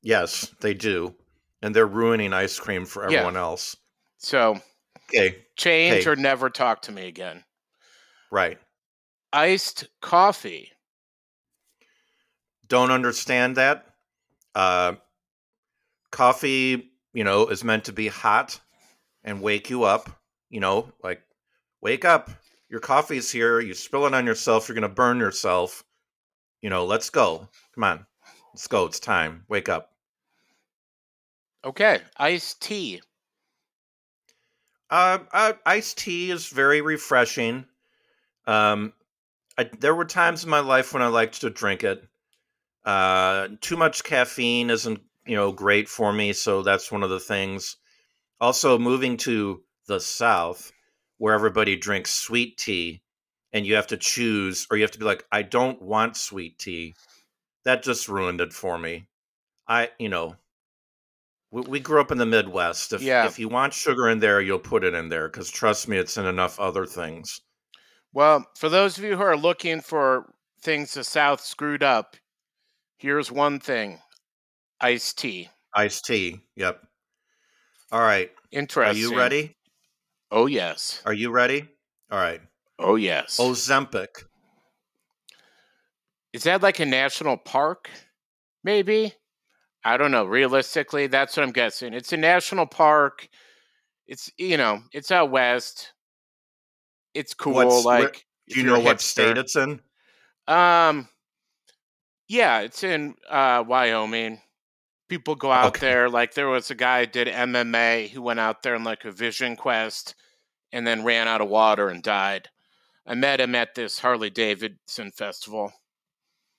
yes, 0.02 0.54
they 0.60 0.74
do, 0.74 1.14
and 1.62 1.74
they're 1.74 1.86
ruining 1.86 2.32
ice 2.32 2.58
cream 2.58 2.84
for 2.86 3.02
Yeah. 3.02 3.18
everyone 3.18 3.36
else. 3.36 3.76
So 4.18 4.60
Okay, 5.10 5.46
change 5.56 6.06
Okay. 6.06 6.10
or 6.10 6.16
never 6.16 6.50
talk 6.50 6.82
to 6.82 6.92
me 6.92 7.06
again. 7.08 7.44
right. 8.30 8.58
Iced 9.32 9.88
coffee. 10.00 10.73
Don't 12.68 12.90
understand 12.90 13.56
that. 13.56 13.86
Uh, 14.54 14.94
coffee, 16.10 16.90
you 17.12 17.24
know, 17.24 17.48
is 17.48 17.64
meant 17.64 17.84
to 17.84 17.92
be 17.92 18.08
hot 18.08 18.60
and 19.24 19.42
wake 19.42 19.70
you 19.70 19.84
up. 19.84 20.10
You 20.50 20.60
know, 20.60 20.92
like 21.02 21.22
wake 21.80 22.04
up. 22.04 22.30
Your 22.68 22.80
coffee's 22.80 23.30
here. 23.30 23.60
You 23.60 23.74
spill 23.74 24.06
it 24.06 24.14
on 24.14 24.26
yourself. 24.26 24.68
You're 24.68 24.74
gonna 24.74 24.88
burn 24.88 25.18
yourself. 25.18 25.84
You 26.62 26.70
know, 26.70 26.84
let's 26.84 27.10
go. 27.10 27.48
Come 27.74 27.84
on, 27.84 28.06
let's 28.52 28.66
go. 28.66 28.86
It's 28.86 29.00
time. 29.00 29.44
Wake 29.48 29.68
up. 29.68 29.90
Okay. 31.64 32.00
Iced 32.16 32.62
tea. 32.62 33.00
Uh, 34.90 35.18
uh 35.32 35.52
iced 35.66 35.98
tea 35.98 36.30
is 36.30 36.48
very 36.48 36.80
refreshing. 36.80 37.64
Um, 38.46 38.92
I, 39.56 39.64
there 39.80 39.94
were 39.94 40.04
times 40.04 40.44
in 40.44 40.50
my 40.50 40.60
life 40.60 40.92
when 40.92 41.02
I 41.02 41.06
liked 41.06 41.40
to 41.40 41.50
drink 41.50 41.84
it. 41.84 42.04
Uh, 42.84 43.48
too 43.60 43.76
much 43.76 44.04
caffeine 44.04 44.70
isn't, 44.70 45.00
you 45.26 45.36
know, 45.36 45.52
great 45.52 45.88
for 45.88 46.12
me, 46.12 46.32
so 46.32 46.62
that's 46.62 46.92
one 46.92 47.02
of 47.02 47.10
the 47.10 47.20
things. 47.20 47.76
Also, 48.40 48.78
moving 48.78 49.16
to 49.16 49.62
the 49.86 50.00
South, 50.00 50.70
where 51.18 51.34
everybody 51.34 51.76
drinks 51.76 52.10
sweet 52.10 52.58
tea, 52.58 53.02
and 53.52 53.64
you 53.66 53.74
have 53.76 53.86
to 53.86 53.96
choose, 53.96 54.66
or 54.70 54.76
you 54.76 54.82
have 54.82 54.90
to 54.90 54.98
be 54.98 55.04
like, 55.04 55.24
I 55.32 55.42
don't 55.42 55.80
want 55.80 56.16
sweet 56.16 56.58
tea. 56.58 56.94
that 57.64 57.82
just 57.82 58.08
ruined 58.10 58.42
it 58.42 58.52
for 58.52 58.76
me. 58.76 59.06
I, 59.66 59.88
you 59.98 60.10
know, 60.10 60.36
we, 61.50 61.62
we 61.62 61.80
grew 61.80 61.98
up 62.00 62.10
in 62.10 62.18
the 62.18 62.26
Midwest. 62.26 62.92
If 62.92 63.00
Yeah. 63.00 63.24
if 63.26 63.38
you 63.38 63.48
want 63.48 63.72
sugar 63.72 64.08
in 64.10 64.18
there, 64.18 64.40
you'll 64.42 64.58
put 64.58 64.84
it 64.84 64.92
in 64.92 65.08
there 65.08 65.28
because 65.28 65.50
trust 65.50 65.88
me, 65.88 65.96
it's 65.96 66.18
in 66.18 66.26
enough 66.26 66.60
other 66.60 66.84
things. 66.84 67.40
Well, 68.12 68.44
for 68.58 68.68
those 68.68 68.98
of 68.98 69.04
you 69.04 69.16
who 69.16 69.22
are 69.22 69.36
looking 69.36 69.80
for 69.80 70.34
things 70.60 70.92
the 70.92 71.04
South 71.04 71.40
screwed 71.40 71.82
up, 71.82 72.16
here's 73.04 73.30
one 73.30 73.60
thing 73.60 73.98
iced 74.80 75.18
tea. 75.18 75.50
Iced 75.74 76.06
tea. 76.06 76.40
Yep. 76.56 76.80
All 77.92 78.00
right. 78.00 78.30
Interesting. 78.50 78.96
Are 78.96 79.10
you 79.10 79.16
ready? 79.18 79.54
Oh, 80.30 80.46
yes. 80.46 81.02
Are 81.04 81.12
you 81.12 81.30
ready? 81.30 81.68
All 82.10 82.18
right. 82.18 82.40
Oh, 82.78 82.94
yes. 82.96 83.36
Ozempic. 83.38 84.08
Is 86.32 86.44
that 86.44 86.62
like 86.62 86.80
a 86.80 86.86
national 86.86 87.36
park? 87.36 87.90
Maybe. 88.64 89.12
I 89.84 89.98
don't 89.98 90.10
know. 90.10 90.24
Realistically, 90.24 91.06
that's 91.06 91.36
what 91.36 91.42
I'm 91.42 91.52
guessing. 91.52 91.92
It's 91.92 92.12
a 92.14 92.16
national 92.16 92.66
park. 92.66 93.28
It's 94.06 94.30
you 94.38 94.56
know, 94.56 94.80
it's 94.92 95.10
out 95.10 95.30
west. 95.30 95.92
It's 97.12 97.34
cool. 97.34 97.52
What's- 97.52 97.84
where- 97.84 98.00
like, 98.04 98.26
Do 98.48 98.60
you 98.60 98.66
know 98.66 98.80
what 98.80 99.00
state 99.02 99.36
it's 99.38 99.56
in? 99.56 99.80
Um, 100.48 101.08
yeah, 102.28 102.60
it's 102.60 102.82
in 102.82 103.14
uh, 103.28 103.64
Wyoming. 103.66 104.40
People 105.08 105.34
go 105.34 105.52
out 105.52 105.76
Okay. 105.76 105.86
there. 105.86 106.08
Like 106.08 106.34
there 106.34 106.48
was 106.48 106.70
a 106.70 106.74
guy 106.74 107.00
who 107.00 107.06
did 107.06 107.28
MMA 107.28 108.10
who 108.10 108.22
went 108.22 108.40
out 108.40 108.62
there 108.62 108.74
in 108.74 108.84
like 108.84 109.04
a 109.04 109.12
vision 109.12 109.56
quest, 109.56 110.14
and 110.72 110.86
then 110.86 111.04
ran 111.04 111.28
out 111.28 111.40
of 111.40 111.48
water 111.48 111.88
and 111.88 112.02
died. 112.02 112.48
I 113.06 113.14
met 113.14 113.40
him 113.40 113.54
at 113.54 113.74
this 113.74 113.98
Harley 113.98 114.30
Davidson 114.30 115.10
festival. 115.12 115.72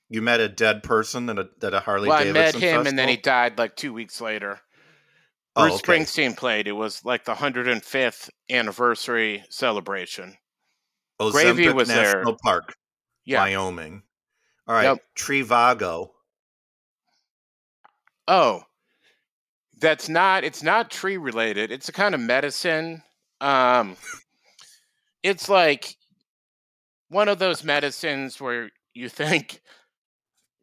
You 0.08 0.22
met 0.22 0.38
a 0.38 0.48
dead 0.48 0.84
person 0.84 1.28
at 1.28 1.38
a, 1.38 1.48
at 1.62 1.74
a 1.74 1.80
Harley 1.80 2.08
well, 2.08 2.18
I 2.18 2.24
Davidson 2.24 2.60
met 2.60 2.70
him, 2.80 2.86
and 2.86 2.96
then 2.96 3.08
he 3.08 3.16
died 3.16 3.58
like 3.58 3.74
two 3.74 3.92
weeks 3.92 4.20
later. 4.20 4.60
Oh, 5.56 5.62
Bruce 5.62 5.80
okay. 5.80 5.98
Springsteen 5.98 6.36
played. 6.36 6.68
It 6.68 6.72
was 6.72 7.04
like 7.04 7.24
the 7.24 7.34
105th 7.34 8.30
anniversary 8.48 9.42
celebration. 9.50 10.36
Gravy 11.18 11.64
Ozempic 11.64 11.74
was 11.74 11.88
there. 11.88 12.14
National 12.16 12.36
Park, 12.40 12.76
Yeah. 13.24 13.40
Wyoming. 13.40 14.02
All 14.66 14.74
right. 14.74 14.84
Yep. 14.84 14.98
Trivago. 15.14 16.10
Oh, 18.28 18.62
that's 19.80 20.08
not. 20.08 20.42
It's 20.44 20.62
not 20.62 20.90
tree 20.90 21.16
related. 21.16 21.70
It's 21.70 21.88
a 21.88 21.92
kind 21.92 22.14
of 22.14 22.20
medicine. 22.20 23.02
Um, 23.40 23.96
it's 25.22 25.48
like 25.48 25.96
one 27.08 27.28
of 27.28 27.38
those 27.38 27.62
medicines 27.62 28.40
where 28.40 28.70
you 28.94 29.08
think, 29.08 29.60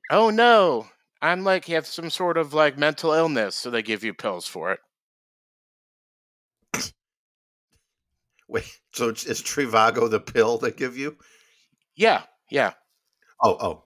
"Oh 0.09 0.29
no, 0.29 0.87
I'm 1.21 1.43
like 1.43 1.65
have 1.65 1.85
some 1.85 2.09
sort 2.09 2.37
of 2.37 2.53
like 2.53 2.77
mental 2.77 3.13
illness," 3.13 3.55
so 3.55 3.69
they 3.69 3.81
give 3.83 4.03
you 4.03 4.13
pills 4.13 4.47
for 4.47 4.71
it. 4.71 4.79
Wait, 8.47 8.79
so 8.91 9.09
it's, 9.09 9.25
is 9.25 9.41
Trivago 9.41 10.09
the 10.09 10.19
pill 10.19 10.57
they 10.57 10.71
give 10.71 10.97
you? 10.97 11.17
Yeah, 11.95 12.23
yeah. 12.49 12.73
Oh, 13.41 13.57
oh. 13.59 13.82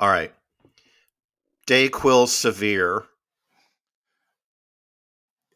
All 0.00 0.08
right. 0.08 0.32
Dayquil 1.68 2.26
Severe. 2.26 3.04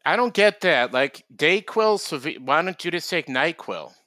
I 0.05 0.15
don't 0.15 0.33
get 0.33 0.61
that. 0.61 0.93
Like 0.93 1.25
Dayquil, 1.35 1.99
severe. 1.99 2.37
why 2.39 2.61
don't 2.61 2.85
you 2.85 2.91
just 2.91 3.09
take 3.09 3.25
Nyquil? 3.27 3.91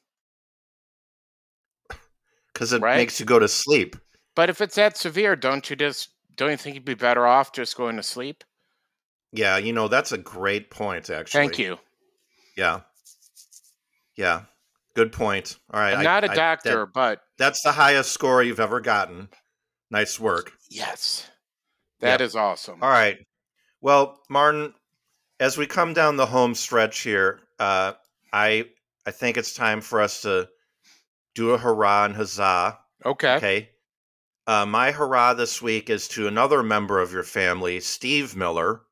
Because 2.55 2.73
it 2.73 2.81
Right. 2.83 2.97
makes 2.97 3.21
you 3.21 3.27
go 3.27 3.39
to 3.39 3.47
sleep. 3.47 3.95
But 4.35 4.51
if 4.51 4.61
it's 4.61 4.75
that 4.77 4.97
severe, 4.97 5.37
don't 5.37 5.69
you 5.71 5.77
just 5.77 6.11
don't 6.35 6.51
you 6.51 6.57
think 6.57 6.75
you'd 6.75 6.85
be 6.85 6.95
better 6.95 7.25
off 7.27 7.53
just 7.53 7.77
going 7.77 7.95
to 7.97 8.03
sleep? 8.03 8.43
Yeah, 9.33 9.59
you 9.59 9.73
know, 9.73 9.87
that's 9.89 10.11
a 10.13 10.19
great 10.19 10.71
point, 10.71 11.09
actually. 11.11 11.41
Thank 11.41 11.59
you. 11.59 11.79
Yeah. 12.57 12.81
Yeah. 14.17 14.43
Good 14.95 15.13
point. 15.13 15.57
All 15.73 15.79
right. 15.81 15.95
I'm 15.95 16.03
not 16.05 16.25
a 16.25 16.31
I- 16.31 16.35
doctor, 16.35 16.87
that- 16.87 16.93
but 16.93 17.23
that's 17.39 17.63
the 17.63 17.73
highest 17.73 18.11
score 18.13 18.43
you've 18.43 18.59
ever 18.61 18.81
gotten. 18.81 19.29
Nice 19.91 20.21
work. 20.21 20.53
yes, 20.71 21.29
that 22.01 22.21
is 22.21 22.35
Yep. 22.35 22.43
awesome. 22.43 22.83
All 22.83 22.91
right. 22.91 23.19
Well, 23.81 24.21
Martin, 24.29 24.75
as 25.41 25.57
we 25.57 25.67
come 25.67 25.95
down 25.95 26.17
the 26.17 26.27
home 26.27 26.55
stretch 26.55 27.01
here, 27.01 27.41
uh, 27.59 27.93
I 28.33 28.69
I 29.07 29.11
think 29.11 29.37
it's 29.37 29.55
time 29.55 29.81
for 29.81 30.01
us 30.01 30.23
to 30.23 30.49
do 31.35 31.53
a 31.53 31.59
hurrah 31.59 32.05
and 32.05 32.15
huzzah. 32.17 32.79
Okay. 33.05 33.37
Okay. 33.37 33.71
Uh, 34.47 34.67
my 34.67 34.91
hurrah 34.93 35.35
this 35.35 35.63
week 35.63 35.89
is 35.91 36.09
to 36.09 36.27
another 36.27 36.63
member 36.63 37.01
of 37.01 37.13
your 37.13 37.23
family, 37.23 37.81
Steve 37.81 38.35
Miller, 38.37 38.83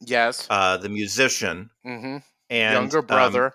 Yes. 0.00 0.46
uh, 0.50 0.76
the 0.76 0.88
musician. 0.88 1.70
mm-hmm. 1.84 2.18
And 2.50 2.72
Younger 2.74 2.98
um, 3.00 3.06
brother. 3.06 3.52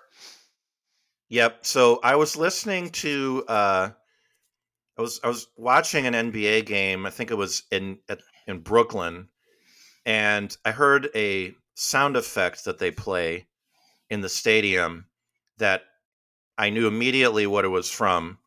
Yep. 1.30 1.64
So 1.64 2.00
I 2.02 2.16
was 2.16 2.36
listening 2.36 2.90
to 2.90 3.44
uh 3.48 3.90
I 4.98 5.02
was 5.02 5.20
I 5.24 5.28
was 5.28 5.48
watching 5.56 6.06
an 6.06 6.14
NBA 6.14 6.66
game. 6.66 7.06
I 7.06 7.10
think 7.10 7.30
it 7.30 7.36
was 7.36 7.62
in 7.70 7.98
at, 8.08 8.20
in 8.46 8.60
Brooklyn, 8.60 9.28
and 10.06 10.56
I 10.64 10.72
heard 10.72 11.10
a 11.14 11.54
sound 11.74 12.16
effect 12.16 12.64
that 12.64 12.78
they 12.78 12.90
play 12.90 13.46
in 14.10 14.20
the 14.20 14.28
stadium 14.28 15.06
that 15.58 15.84
I 16.58 16.70
knew 16.70 16.86
immediately 16.86 17.46
what 17.46 17.64
it 17.64 17.68
was 17.68 17.90
from, 17.90 18.38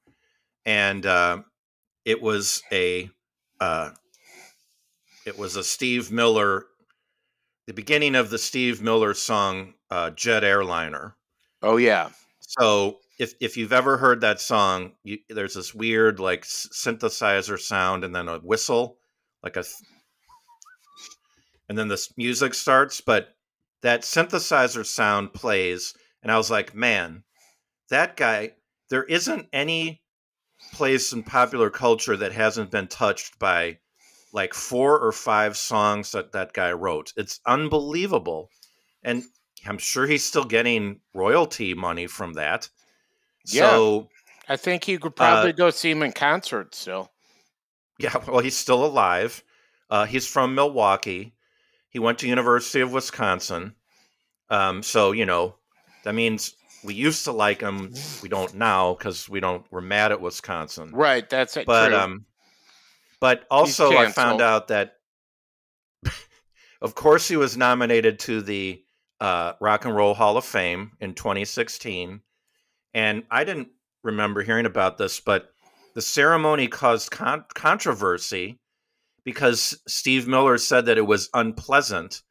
and 0.65 1.05
uh, 1.05 1.43
it 2.05 2.21
was 2.21 2.63
a 2.71 3.09
uh, 3.59 3.91
it 5.25 5.37
was 5.37 5.55
a 5.55 5.63
Steve 5.63 6.11
Miller, 6.11 6.67
the 7.67 7.73
beginning 7.73 8.15
of 8.15 8.29
the 8.29 8.37
Steve 8.37 8.81
Miller 8.81 9.13
song 9.13 9.73
uh, 9.89 10.11
"Jet 10.11 10.43
Airliner." 10.43 11.15
oh 11.61 11.77
yeah. 11.77 12.09
So 12.39 12.99
if 13.17 13.33
if 13.39 13.57
you've 13.57 13.73
ever 13.73 13.97
heard 13.97 14.21
that 14.21 14.41
song, 14.41 14.93
you, 15.03 15.19
there's 15.29 15.53
this 15.53 15.73
weird 15.73 16.19
like 16.19 16.43
synthesizer 16.43 17.59
sound 17.59 18.03
and 18.03 18.13
then 18.15 18.27
a 18.27 18.39
whistle, 18.39 18.97
like 19.43 19.57
a, 19.57 19.63
and 21.69 21.77
then 21.77 21.87
this 21.87 22.15
music 22.17 22.53
starts. 22.53 23.01
But 23.01 23.29
that 23.81 24.01
synthesizer 24.01 24.85
sound 24.85 25.33
plays, 25.33 25.93
and 26.23 26.31
I 26.31 26.37
was 26.37 26.51
like, 26.51 26.75
man, 26.75 27.23
that 27.89 28.17
guy. 28.17 28.51
There 28.91 29.03
isn't 29.03 29.47
any 29.51 30.03
place 30.73 31.11
in 31.11 31.23
popular 31.23 31.71
culture 31.71 32.15
that 32.17 32.31
hasn't 32.33 32.69
been 32.69 32.87
touched 32.87 33.39
by 33.39 33.79
like 34.31 34.53
four 34.53 34.99
or 34.99 35.11
five 35.11 35.57
songs 35.57 36.11
that 36.11 36.33
that 36.33 36.53
guy 36.53 36.71
wrote. 36.71 37.13
It's 37.17 37.39
unbelievable, 37.47 38.51
and 39.01 39.23
I'm 39.65 39.79
sure 39.79 40.05
he's 40.05 40.23
still 40.23 40.43
getting 40.43 40.99
royalty 41.15 41.73
money 41.73 42.05
from 42.05 42.33
that. 42.33 42.69
Yeah. 43.47 43.69
So 43.69 44.09
I 44.47 44.57
think 44.57 44.87
you 44.87 44.97
Uh, 44.97 45.01
could 45.01 45.15
probably 45.15 45.53
go 45.53 45.69
see 45.69 45.91
him 45.91 46.03
in 46.03 46.11
concert 46.11 46.75
still. 46.75 47.11
yeah, 47.99 48.15
well, 48.27 48.39
he's 48.39 48.57
still 48.57 48.85
alive. 48.85 49.43
Uh, 49.89 50.05
he's 50.05 50.27
from 50.27 50.55
Milwaukee. 50.55 51.33
He 51.89 51.99
went 51.99 52.19
to 52.19 52.27
University 52.27 52.81
of 52.81 52.91
Wisconsin. 52.91 53.75
Um, 54.49 54.83
so 54.83 55.11
you 55.11 55.25
know, 55.25 55.55
that 56.03 56.13
means 56.15 56.55
we 56.83 56.93
used 56.93 57.23
to 57.25 57.31
like 57.31 57.61
him. 57.61 57.93
We 58.21 58.29
don't 58.29 58.53
now 58.55 58.93
because 58.95 59.27
we 59.29 59.39
don't. 59.39 59.65
We're 59.71 59.81
mad 59.81 60.11
at 60.11 60.21
Wisconsin. 60.21 60.91
Right. 60.93 61.27
That's 61.29 61.57
it. 61.57 61.65
but 61.65 61.89
true. 61.89 61.97
um 61.97 62.25
but 63.21 63.45
also 63.49 63.91
i 63.97 64.11
found 64.11 64.41
out 64.41 64.67
that 64.67 64.97
of 66.81 66.95
course 66.95 67.27
he 67.27 67.37
was 67.37 67.55
nominated 67.57 68.19
to 68.19 68.41
the 68.41 68.83
uh, 69.21 69.53
rock 69.61 69.85
and 69.85 69.95
roll 69.95 70.13
hall 70.13 70.35
of 70.37 70.43
fame 70.43 70.91
in 70.99 71.13
2016 71.13 72.19
and 72.95 73.23
i 73.29 73.43
didn't 73.43 73.67
remember 74.03 74.41
hearing 74.41 74.65
about 74.65 74.97
this 74.97 75.19
but 75.19 75.51
the 75.93 76.01
ceremony 76.01 76.67
caused 76.67 77.11
con- 77.11 77.45
controversy 77.53 78.59
because 79.23 79.79
steve 79.87 80.27
miller 80.27 80.57
said 80.57 80.87
that 80.87 80.97
it 80.97 81.05
was 81.05 81.29
unpleasant 81.35 82.23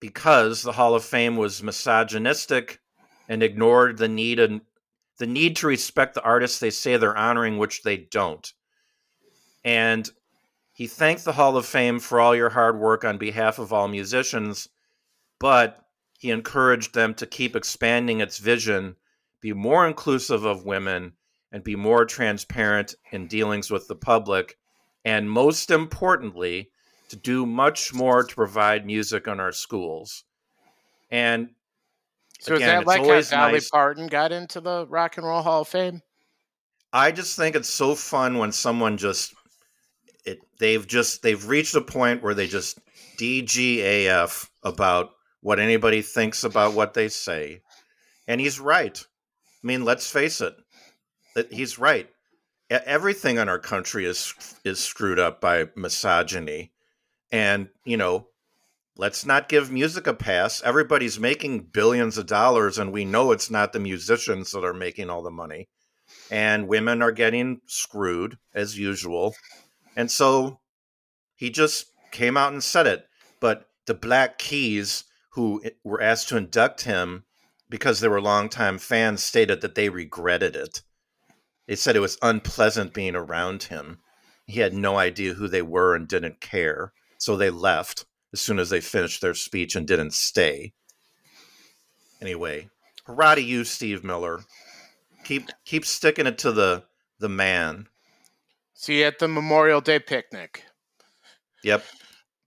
because 0.00 0.62
the 0.62 0.72
hall 0.72 0.94
of 0.94 1.02
fame 1.02 1.36
was 1.36 1.62
misogynistic 1.62 2.80
and 3.28 3.42
ignored 3.42 3.98
the 3.98 4.08
need 4.08 4.38
and 4.38 4.60
the 5.18 5.26
need 5.26 5.56
to 5.56 5.66
respect 5.66 6.14
the 6.14 6.22
artists 6.22 6.60
they 6.60 6.70
say 6.70 6.96
they're 6.96 7.16
honoring, 7.16 7.58
which 7.58 7.82
they 7.82 7.96
don't. 7.96 8.52
And 9.64 10.08
he 10.72 10.86
thanked 10.86 11.24
the 11.24 11.32
Hall 11.32 11.56
of 11.56 11.66
Fame 11.66 11.98
for 11.98 12.20
all 12.20 12.36
your 12.36 12.50
hard 12.50 12.78
work 12.78 13.04
on 13.04 13.18
behalf 13.18 13.58
of 13.58 13.72
all 13.72 13.88
musicians, 13.88 14.68
but 15.40 15.84
he 16.18 16.30
encouraged 16.30 16.94
them 16.94 17.14
to 17.14 17.26
keep 17.26 17.56
expanding 17.56 18.20
its 18.20 18.38
vision, 18.38 18.94
be 19.40 19.52
more 19.52 19.86
inclusive 19.86 20.44
of 20.44 20.64
women, 20.64 21.12
and 21.52 21.64
be 21.64 21.76
more 21.76 22.04
transparent 22.04 22.94
in 23.12 23.26
dealings 23.26 23.70
with 23.70 23.88
the 23.88 23.96
public. 23.96 24.56
And 25.04 25.30
most 25.30 25.70
importantly, 25.70 26.70
to 27.08 27.16
do 27.16 27.46
much 27.46 27.94
more 27.94 28.24
to 28.24 28.34
provide 28.34 28.84
music 28.84 29.26
in 29.26 29.40
our 29.40 29.52
schools. 29.52 30.24
And 31.10 31.50
so 32.40 32.54
is 32.54 32.60
that 32.60 32.86
like 32.86 33.00
how 33.00 33.20
Dolly 33.22 33.52
nice- 33.52 33.70
Parton 33.70 34.06
got 34.06 34.32
into 34.32 34.60
the 34.60 34.86
Rock 34.86 35.16
and 35.16 35.26
Roll 35.26 35.42
Hall 35.42 35.62
of 35.62 35.68
Fame? 35.68 36.02
I 36.92 37.12
just 37.12 37.36
think 37.36 37.56
it's 37.56 37.68
so 37.68 37.94
fun 37.94 38.38
when 38.38 38.52
someone 38.52 38.96
just 38.96 39.34
it 40.24 40.38
they've 40.58 40.86
just 40.86 41.22
they've 41.22 41.46
reached 41.46 41.74
a 41.74 41.80
point 41.80 42.22
where 42.22 42.34
they 42.34 42.46
just 42.46 42.78
DGAF 43.18 44.48
about 44.62 45.10
what 45.40 45.60
anybody 45.60 46.02
thinks 46.02 46.44
about 46.44 46.74
what 46.74 46.94
they 46.94 47.08
say. 47.08 47.60
And 48.26 48.40
he's 48.40 48.60
right. 48.60 49.04
I 49.68 49.76
mean, 49.76 49.84
let's 49.84 50.10
face 50.10 50.40
it. 50.40 50.56
He's 51.50 51.78
right. 51.78 52.08
Everything 52.70 53.36
in 53.36 53.50
our 53.50 53.58
country 53.58 54.06
is 54.06 54.32
is 54.64 54.78
screwed 54.78 55.18
up 55.18 55.42
by 55.42 55.66
misogyny. 55.76 56.72
And, 57.30 57.68
you 57.84 57.98
know, 57.98 58.28
let's 58.96 59.26
not 59.26 59.50
give 59.50 59.70
music 59.70 60.06
a 60.06 60.14
pass. 60.14 60.62
Everybody's 60.62 61.20
making 61.20 61.64
billions 61.64 62.16
of 62.16 62.24
dollars 62.24 62.78
and 62.78 62.94
we 62.94 63.04
know 63.04 63.30
it's 63.30 63.50
not 63.50 63.74
the 63.74 63.78
musicians 63.78 64.52
that 64.52 64.64
are 64.64 64.72
making 64.72 65.10
all 65.10 65.20
the 65.20 65.30
money. 65.30 65.68
And 66.30 66.66
women 66.66 67.02
are 67.02 67.12
getting 67.12 67.60
screwed 67.66 68.38
as 68.54 68.78
usual. 68.78 69.34
And 69.96 70.10
so 70.10 70.60
he 71.36 71.50
just 71.50 71.92
came 72.10 72.38
out 72.38 72.54
and 72.54 72.64
said 72.64 72.86
it. 72.86 73.06
But 73.38 73.68
the 73.84 73.92
Black 73.92 74.38
Keys, 74.38 75.04
who 75.32 75.62
were 75.84 76.00
asked 76.00 76.30
to 76.30 76.38
induct 76.38 76.84
him 76.84 77.24
because 77.70 78.00
they 78.00 78.08
were 78.08 78.20
longtime 78.20 78.78
fans, 78.78 79.22
stated 79.22 79.60
that 79.60 79.74
they 79.74 79.88
regretted 79.88 80.56
it. 80.56 80.82
They 81.66 81.76
said 81.76 81.96
it 81.96 82.00
was 82.00 82.18
unpleasant 82.22 82.94
being 82.94 83.14
around 83.14 83.64
him. 83.64 83.98
He 84.46 84.60
had 84.60 84.72
no 84.72 84.96
idea 84.96 85.34
who 85.34 85.48
they 85.48 85.62
were 85.62 85.94
and 85.94 86.08
didn't 86.08 86.40
care. 86.40 86.92
So 87.18 87.36
they 87.36 87.50
left 87.50 88.06
as 88.32 88.40
soon 88.40 88.58
as 88.58 88.70
they 88.70 88.80
finished 88.80 89.20
their 89.20 89.34
speech 89.34 89.76
and 89.76 89.86
didn't 89.86 90.14
stay. 90.14 90.72
Anyway, 92.20 92.68
hurrah 93.04 93.34
to 93.34 93.42
you, 93.42 93.64
Steve 93.64 94.02
Miller. 94.02 94.40
Keep 95.24 95.50
keep 95.64 95.84
sticking 95.84 96.26
it 96.26 96.38
to 96.38 96.52
the 96.52 96.84
the 97.18 97.28
man. 97.28 97.86
See 98.74 99.00
you 99.00 99.06
at 99.06 99.18
the 99.18 99.28
Memorial 99.28 99.80
Day 99.80 99.98
picnic. 99.98 100.64
Yep. 101.64 101.84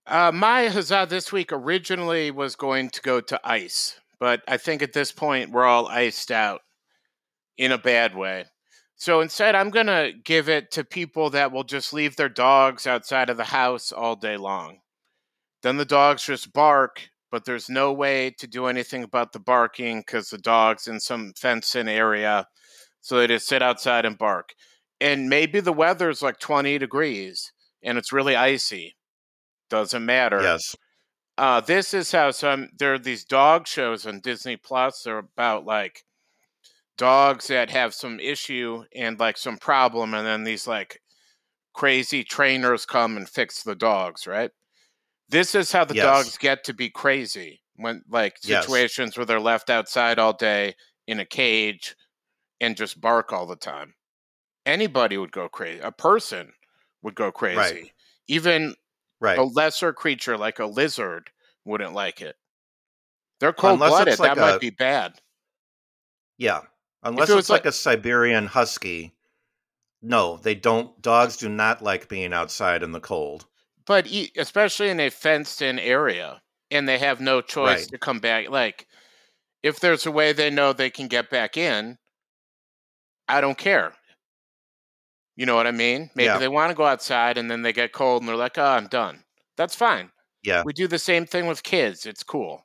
Uh, 0.07 0.31
my 0.33 0.67
huzzah 0.67 1.05
this 1.09 1.31
week 1.31 1.51
originally 1.51 2.31
was 2.31 2.55
going 2.55 2.89
to 2.89 3.01
go 3.01 3.21
to 3.21 3.39
ice, 3.43 3.99
but 4.21 4.43
I 4.47 4.57
think 4.57 4.83
at 4.83 4.93
this 4.93 5.11
point 5.11 5.49
we're 5.49 5.65
all 5.65 5.87
iced 5.87 6.29
out 6.29 6.61
in 7.57 7.71
a 7.71 7.77
bad 7.79 8.15
way. 8.15 8.45
So 8.95 9.19
instead, 9.19 9.55
I'm 9.55 9.71
going 9.71 9.87
to 9.87 10.13
give 10.23 10.47
it 10.47 10.69
to 10.73 10.83
people 10.83 11.31
that 11.31 11.51
will 11.51 11.63
just 11.63 11.91
leave 11.91 12.15
their 12.15 12.29
dogs 12.29 12.85
outside 12.85 13.31
of 13.31 13.37
the 13.37 13.45
house 13.45 13.91
all 13.91 14.15
day 14.15 14.37
long. 14.37 14.81
Then 15.63 15.77
the 15.77 15.85
dogs 15.85 16.23
just 16.23 16.53
bark, 16.53 17.09
but 17.31 17.45
there's 17.45 17.67
no 17.67 17.91
way 17.91 18.29
to 18.37 18.45
do 18.45 18.67
anything 18.67 19.01
about 19.01 19.33
the 19.33 19.39
barking 19.39 20.01
because 20.01 20.29
the 20.29 20.37
dog's 20.37 20.87
in 20.87 20.99
some 20.99 21.33
fenced 21.35 21.75
in 21.75 21.89
area. 21.89 22.45
So 22.99 23.17
they 23.17 23.25
just 23.25 23.47
sit 23.47 23.63
outside 23.63 24.05
and 24.05 24.19
bark. 24.19 24.53
And 24.99 25.29
maybe 25.29 25.61
the 25.61 25.73
weather's 25.73 26.21
like 26.21 26.37
20 26.37 26.77
degrees 26.77 27.51
and 27.81 27.97
it's 27.97 28.13
really 28.13 28.35
icy 28.35 28.95
doesn't 29.71 30.05
matter. 30.05 30.43
Yes. 30.43 30.75
Uh, 31.37 31.61
this 31.61 31.93
is 31.93 32.11
how 32.11 32.31
some 32.31 32.69
there 32.77 32.93
are 32.93 32.99
these 32.99 33.23
dog 33.23 33.67
shows 33.67 34.05
on 34.05 34.19
Disney 34.19 34.57
Plus. 34.57 35.03
They're 35.03 35.17
about 35.17 35.65
like 35.65 36.03
dogs 36.97 37.47
that 37.47 37.71
have 37.71 37.93
some 37.93 38.19
issue 38.19 38.83
and 38.95 39.19
like 39.19 39.37
some 39.37 39.57
problem, 39.57 40.13
and 40.13 40.25
then 40.25 40.43
these 40.43 40.67
like 40.67 41.01
crazy 41.73 42.23
trainers 42.23 42.85
come 42.85 43.17
and 43.17 43.27
fix 43.27 43.63
the 43.63 43.75
dogs. 43.75 44.27
Right. 44.27 44.51
This 45.29 45.55
is 45.55 45.71
how 45.71 45.85
the 45.85 45.95
yes. 45.95 46.03
dogs 46.03 46.37
get 46.37 46.63
to 46.65 46.73
be 46.73 46.89
crazy 46.89 47.61
when 47.77 48.03
like 48.09 48.37
situations 48.37 49.11
yes. 49.11 49.17
where 49.17 49.25
they're 49.25 49.39
left 49.39 49.69
outside 49.69 50.19
all 50.19 50.33
day 50.33 50.75
in 51.07 51.19
a 51.19 51.25
cage 51.25 51.95
and 52.59 52.77
just 52.77 53.01
bark 53.01 53.33
all 53.33 53.47
the 53.47 53.55
time. 53.55 53.95
Anybody 54.65 55.17
would 55.17 55.31
go 55.31 55.49
crazy. 55.49 55.79
A 55.79 55.91
person 55.91 56.51
would 57.01 57.15
go 57.15 57.31
crazy. 57.31 57.57
Right. 57.57 57.91
Even 58.27 58.75
Right. 59.21 59.37
A 59.37 59.43
lesser 59.43 59.93
creature 59.93 60.37
like 60.37 60.59
a 60.59 60.65
lizard 60.65 61.29
wouldn't 61.63 61.93
like 61.93 62.21
it. 62.21 62.35
They're 63.39 63.53
cold 63.53 63.79
blooded. 63.79 64.19
Like 64.19 64.35
that 64.35 64.37
a, 64.37 64.41
might 64.41 64.59
be 64.59 64.71
bad. 64.71 65.13
Yeah. 66.37 66.61
Unless 67.03 67.29
it 67.29 67.37
it's 67.37 67.49
like, 67.49 67.65
like 67.65 67.69
a 67.69 67.71
Siberian 67.71 68.47
husky. 68.47 69.13
No, 70.01 70.37
they 70.37 70.55
don't. 70.55 70.99
Dogs 71.01 71.37
do 71.37 71.47
not 71.47 71.83
like 71.83 72.09
being 72.09 72.33
outside 72.33 72.81
in 72.81 72.91
the 72.91 72.99
cold. 72.99 73.45
But 73.85 74.07
especially 74.35 74.89
in 74.89 74.99
a 74.99 75.09
fenced 75.09 75.61
in 75.61 75.77
area 75.77 76.41
and 76.71 76.87
they 76.87 76.97
have 76.97 77.19
no 77.19 77.41
choice 77.41 77.81
right. 77.81 77.89
to 77.89 77.97
come 77.97 78.19
back. 78.19 78.49
Like, 78.49 78.87
if 79.61 79.79
there's 79.79 80.05
a 80.05 80.11
way 80.11 80.33
they 80.33 80.49
know 80.49 80.73
they 80.73 80.89
can 80.89 81.07
get 81.07 81.29
back 81.29 81.57
in, 81.57 81.97
I 83.27 83.41
don't 83.41 83.57
care. 83.57 83.93
You 85.41 85.47
know 85.47 85.55
what 85.55 85.65
I 85.65 85.71
mean? 85.71 86.11
Maybe 86.13 86.25
yeah. 86.25 86.37
they 86.37 86.47
want 86.47 86.69
to 86.69 86.75
go 86.75 86.85
outside 86.85 87.35
and 87.35 87.49
then 87.49 87.63
they 87.63 87.73
get 87.73 87.93
cold 87.93 88.21
and 88.21 88.29
they're 88.29 88.35
like, 88.35 88.59
"Oh, 88.59 88.63
I'm 88.63 88.85
done." 88.85 89.23
That's 89.57 89.73
fine. 89.73 90.11
Yeah. 90.43 90.61
We 90.63 90.71
do 90.71 90.87
the 90.87 90.99
same 90.99 91.25
thing 91.25 91.47
with 91.47 91.63
kids. 91.63 92.05
It's 92.05 92.21
cool. 92.21 92.63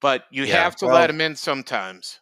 But 0.00 0.24
you 0.32 0.46
yeah. 0.46 0.64
have 0.64 0.74
to 0.78 0.86
well, 0.86 0.96
let 0.96 1.06
them 1.06 1.20
in 1.20 1.36
sometimes. 1.36 2.18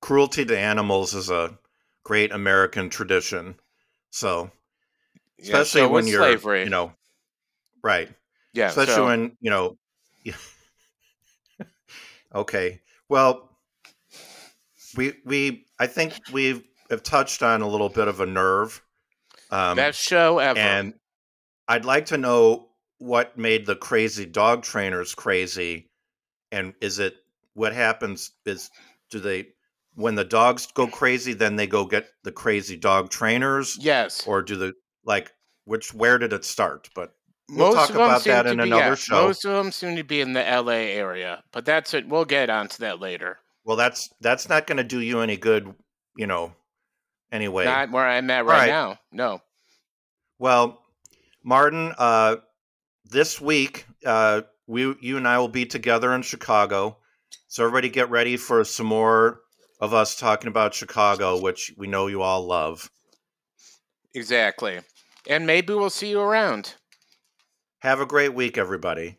Cruelty 0.00 0.44
to 0.44 0.56
animals 0.56 1.14
is 1.14 1.30
a 1.30 1.58
great 2.04 2.30
American 2.30 2.88
tradition. 2.88 3.56
So, 4.10 4.52
especially 5.40 5.80
yeah, 5.80 5.86
so 5.88 5.92
when 5.92 6.06
you're, 6.06 6.22
slavery. 6.22 6.62
you 6.62 6.70
know, 6.70 6.92
right. 7.82 8.08
Yeah. 8.52 8.68
Especially 8.68 8.94
so. 8.94 9.06
when, 9.06 9.36
you 9.40 9.50
know, 9.50 9.76
okay. 12.36 12.80
Well, 13.08 13.50
we 14.96 15.14
we 15.24 15.66
I 15.76 15.88
think 15.88 16.12
we've 16.32 16.62
have 16.90 17.02
touched 17.02 17.42
on 17.42 17.62
a 17.62 17.68
little 17.68 17.88
bit 17.88 18.08
of 18.08 18.20
a 18.20 18.26
nerve. 18.26 18.82
Um, 19.50 19.76
Best 19.76 20.00
show 20.00 20.38
ever. 20.38 20.58
And 20.58 20.94
I'd 21.68 21.84
like 21.84 22.06
to 22.06 22.18
know 22.18 22.68
what 22.98 23.36
made 23.36 23.66
the 23.66 23.76
crazy 23.76 24.26
dog 24.26 24.62
trainers 24.62 25.14
crazy. 25.14 25.90
And 26.52 26.74
is 26.80 26.98
it 26.98 27.16
what 27.54 27.74
happens 27.74 28.32
is 28.44 28.70
do 29.10 29.20
they 29.20 29.48
when 29.94 30.14
the 30.14 30.24
dogs 30.24 30.66
go 30.66 30.86
crazy, 30.86 31.32
then 31.32 31.56
they 31.56 31.66
go 31.66 31.84
get 31.86 32.08
the 32.22 32.32
crazy 32.32 32.76
dog 32.76 33.10
trainers? 33.10 33.76
Yes. 33.80 34.26
Or 34.26 34.42
do 34.42 34.56
the 34.56 34.74
like 35.04 35.32
which 35.64 35.92
where 35.92 36.18
did 36.18 36.32
it 36.32 36.44
start? 36.44 36.88
But 36.94 37.14
we'll 37.50 37.74
most 37.74 37.88
talk 37.88 37.90
about 37.90 38.24
that 38.24 38.46
in 38.46 38.58
be, 38.58 38.64
another 38.64 38.90
yeah, 38.90 38.94
show. 38.94 39.26
Most 39.26 39.44
of 39.44 39.52
them 39.52 39.72
seem 39.72 39.96
to 39.96 40.04
be 40.04 40.20
in 40.20 40.32
the 40.32 40.40
LA 40.40 40.72
area, 40.72 41.42
but 41.52 41.64
that's 41.64 41.94
it. 41.94 42.08
We'll 42.08 42.24
get 42.24 42.50
onto 42.50 42.78
that 42.78 43.00
later. 43.00 43.38
Well, 43.64 43.76
that's 43.76 44.10
that's 44.20 44.48
not 44.48 44.66
going 44.66 44.78
to 44.78 44.84
do 44.84 45.00
you 45.00 45.20
any 45.20 45.36
good, 45.36 45.74
you 46.16 46.26
know, 46.26 46.52
anyway. 47.32 47.64
Not 47.64 47.90
where 47.90 48.06
I'm 48.06 48.30
at 48.30 48.44
right, 48.44 48.58
right. 48.60 48.68
now. 48.68 48.98
No. 49.12 49.40
Well, 50.38 50.82
Martin, 51.42 51.92
uh, 51.96 52.36
this 53.04 53.40
week, 53.40 53.86
uh, 54.04 54.42
we, 54.66 54.94
you 55.00 55.16
and 55.16 55.26
I 55.26 55.38
will 55.38 55.48
be 55.48 55.66
together 55.66 56.12
in 56.12 56.22
Chicago. 56.22 56.98
So 57.48 57.64
everybody 57.64 57.88
get 57.88 58.10
ready 58.10 58.36
for 58.36 58.64
some 58.64 58.86
more 58.86 59.40
of 59.80 59.94
us 59.94 60.16
talking 60.16 60.48
about 60.48 60.74
Chicago, 60.74 61.40
which 61.40 61.72
we 61.76 61.86
know 61.86 62.06
you 62.06 62.22
all 62.22 62.46
love. 62.46 62.90
Exactly. 64.14 64.80
And 65.28 65.46
maybe 65.46 65.74
we'll 65.74 65.90
see 65.90 66.10
you 66.10 66.20
around. 66.20 66.74
Have 67.80 68.00
a 68.00 68.06
great 68.06 68.34
week, 68.34 68.58
everybody. 68.58 69.18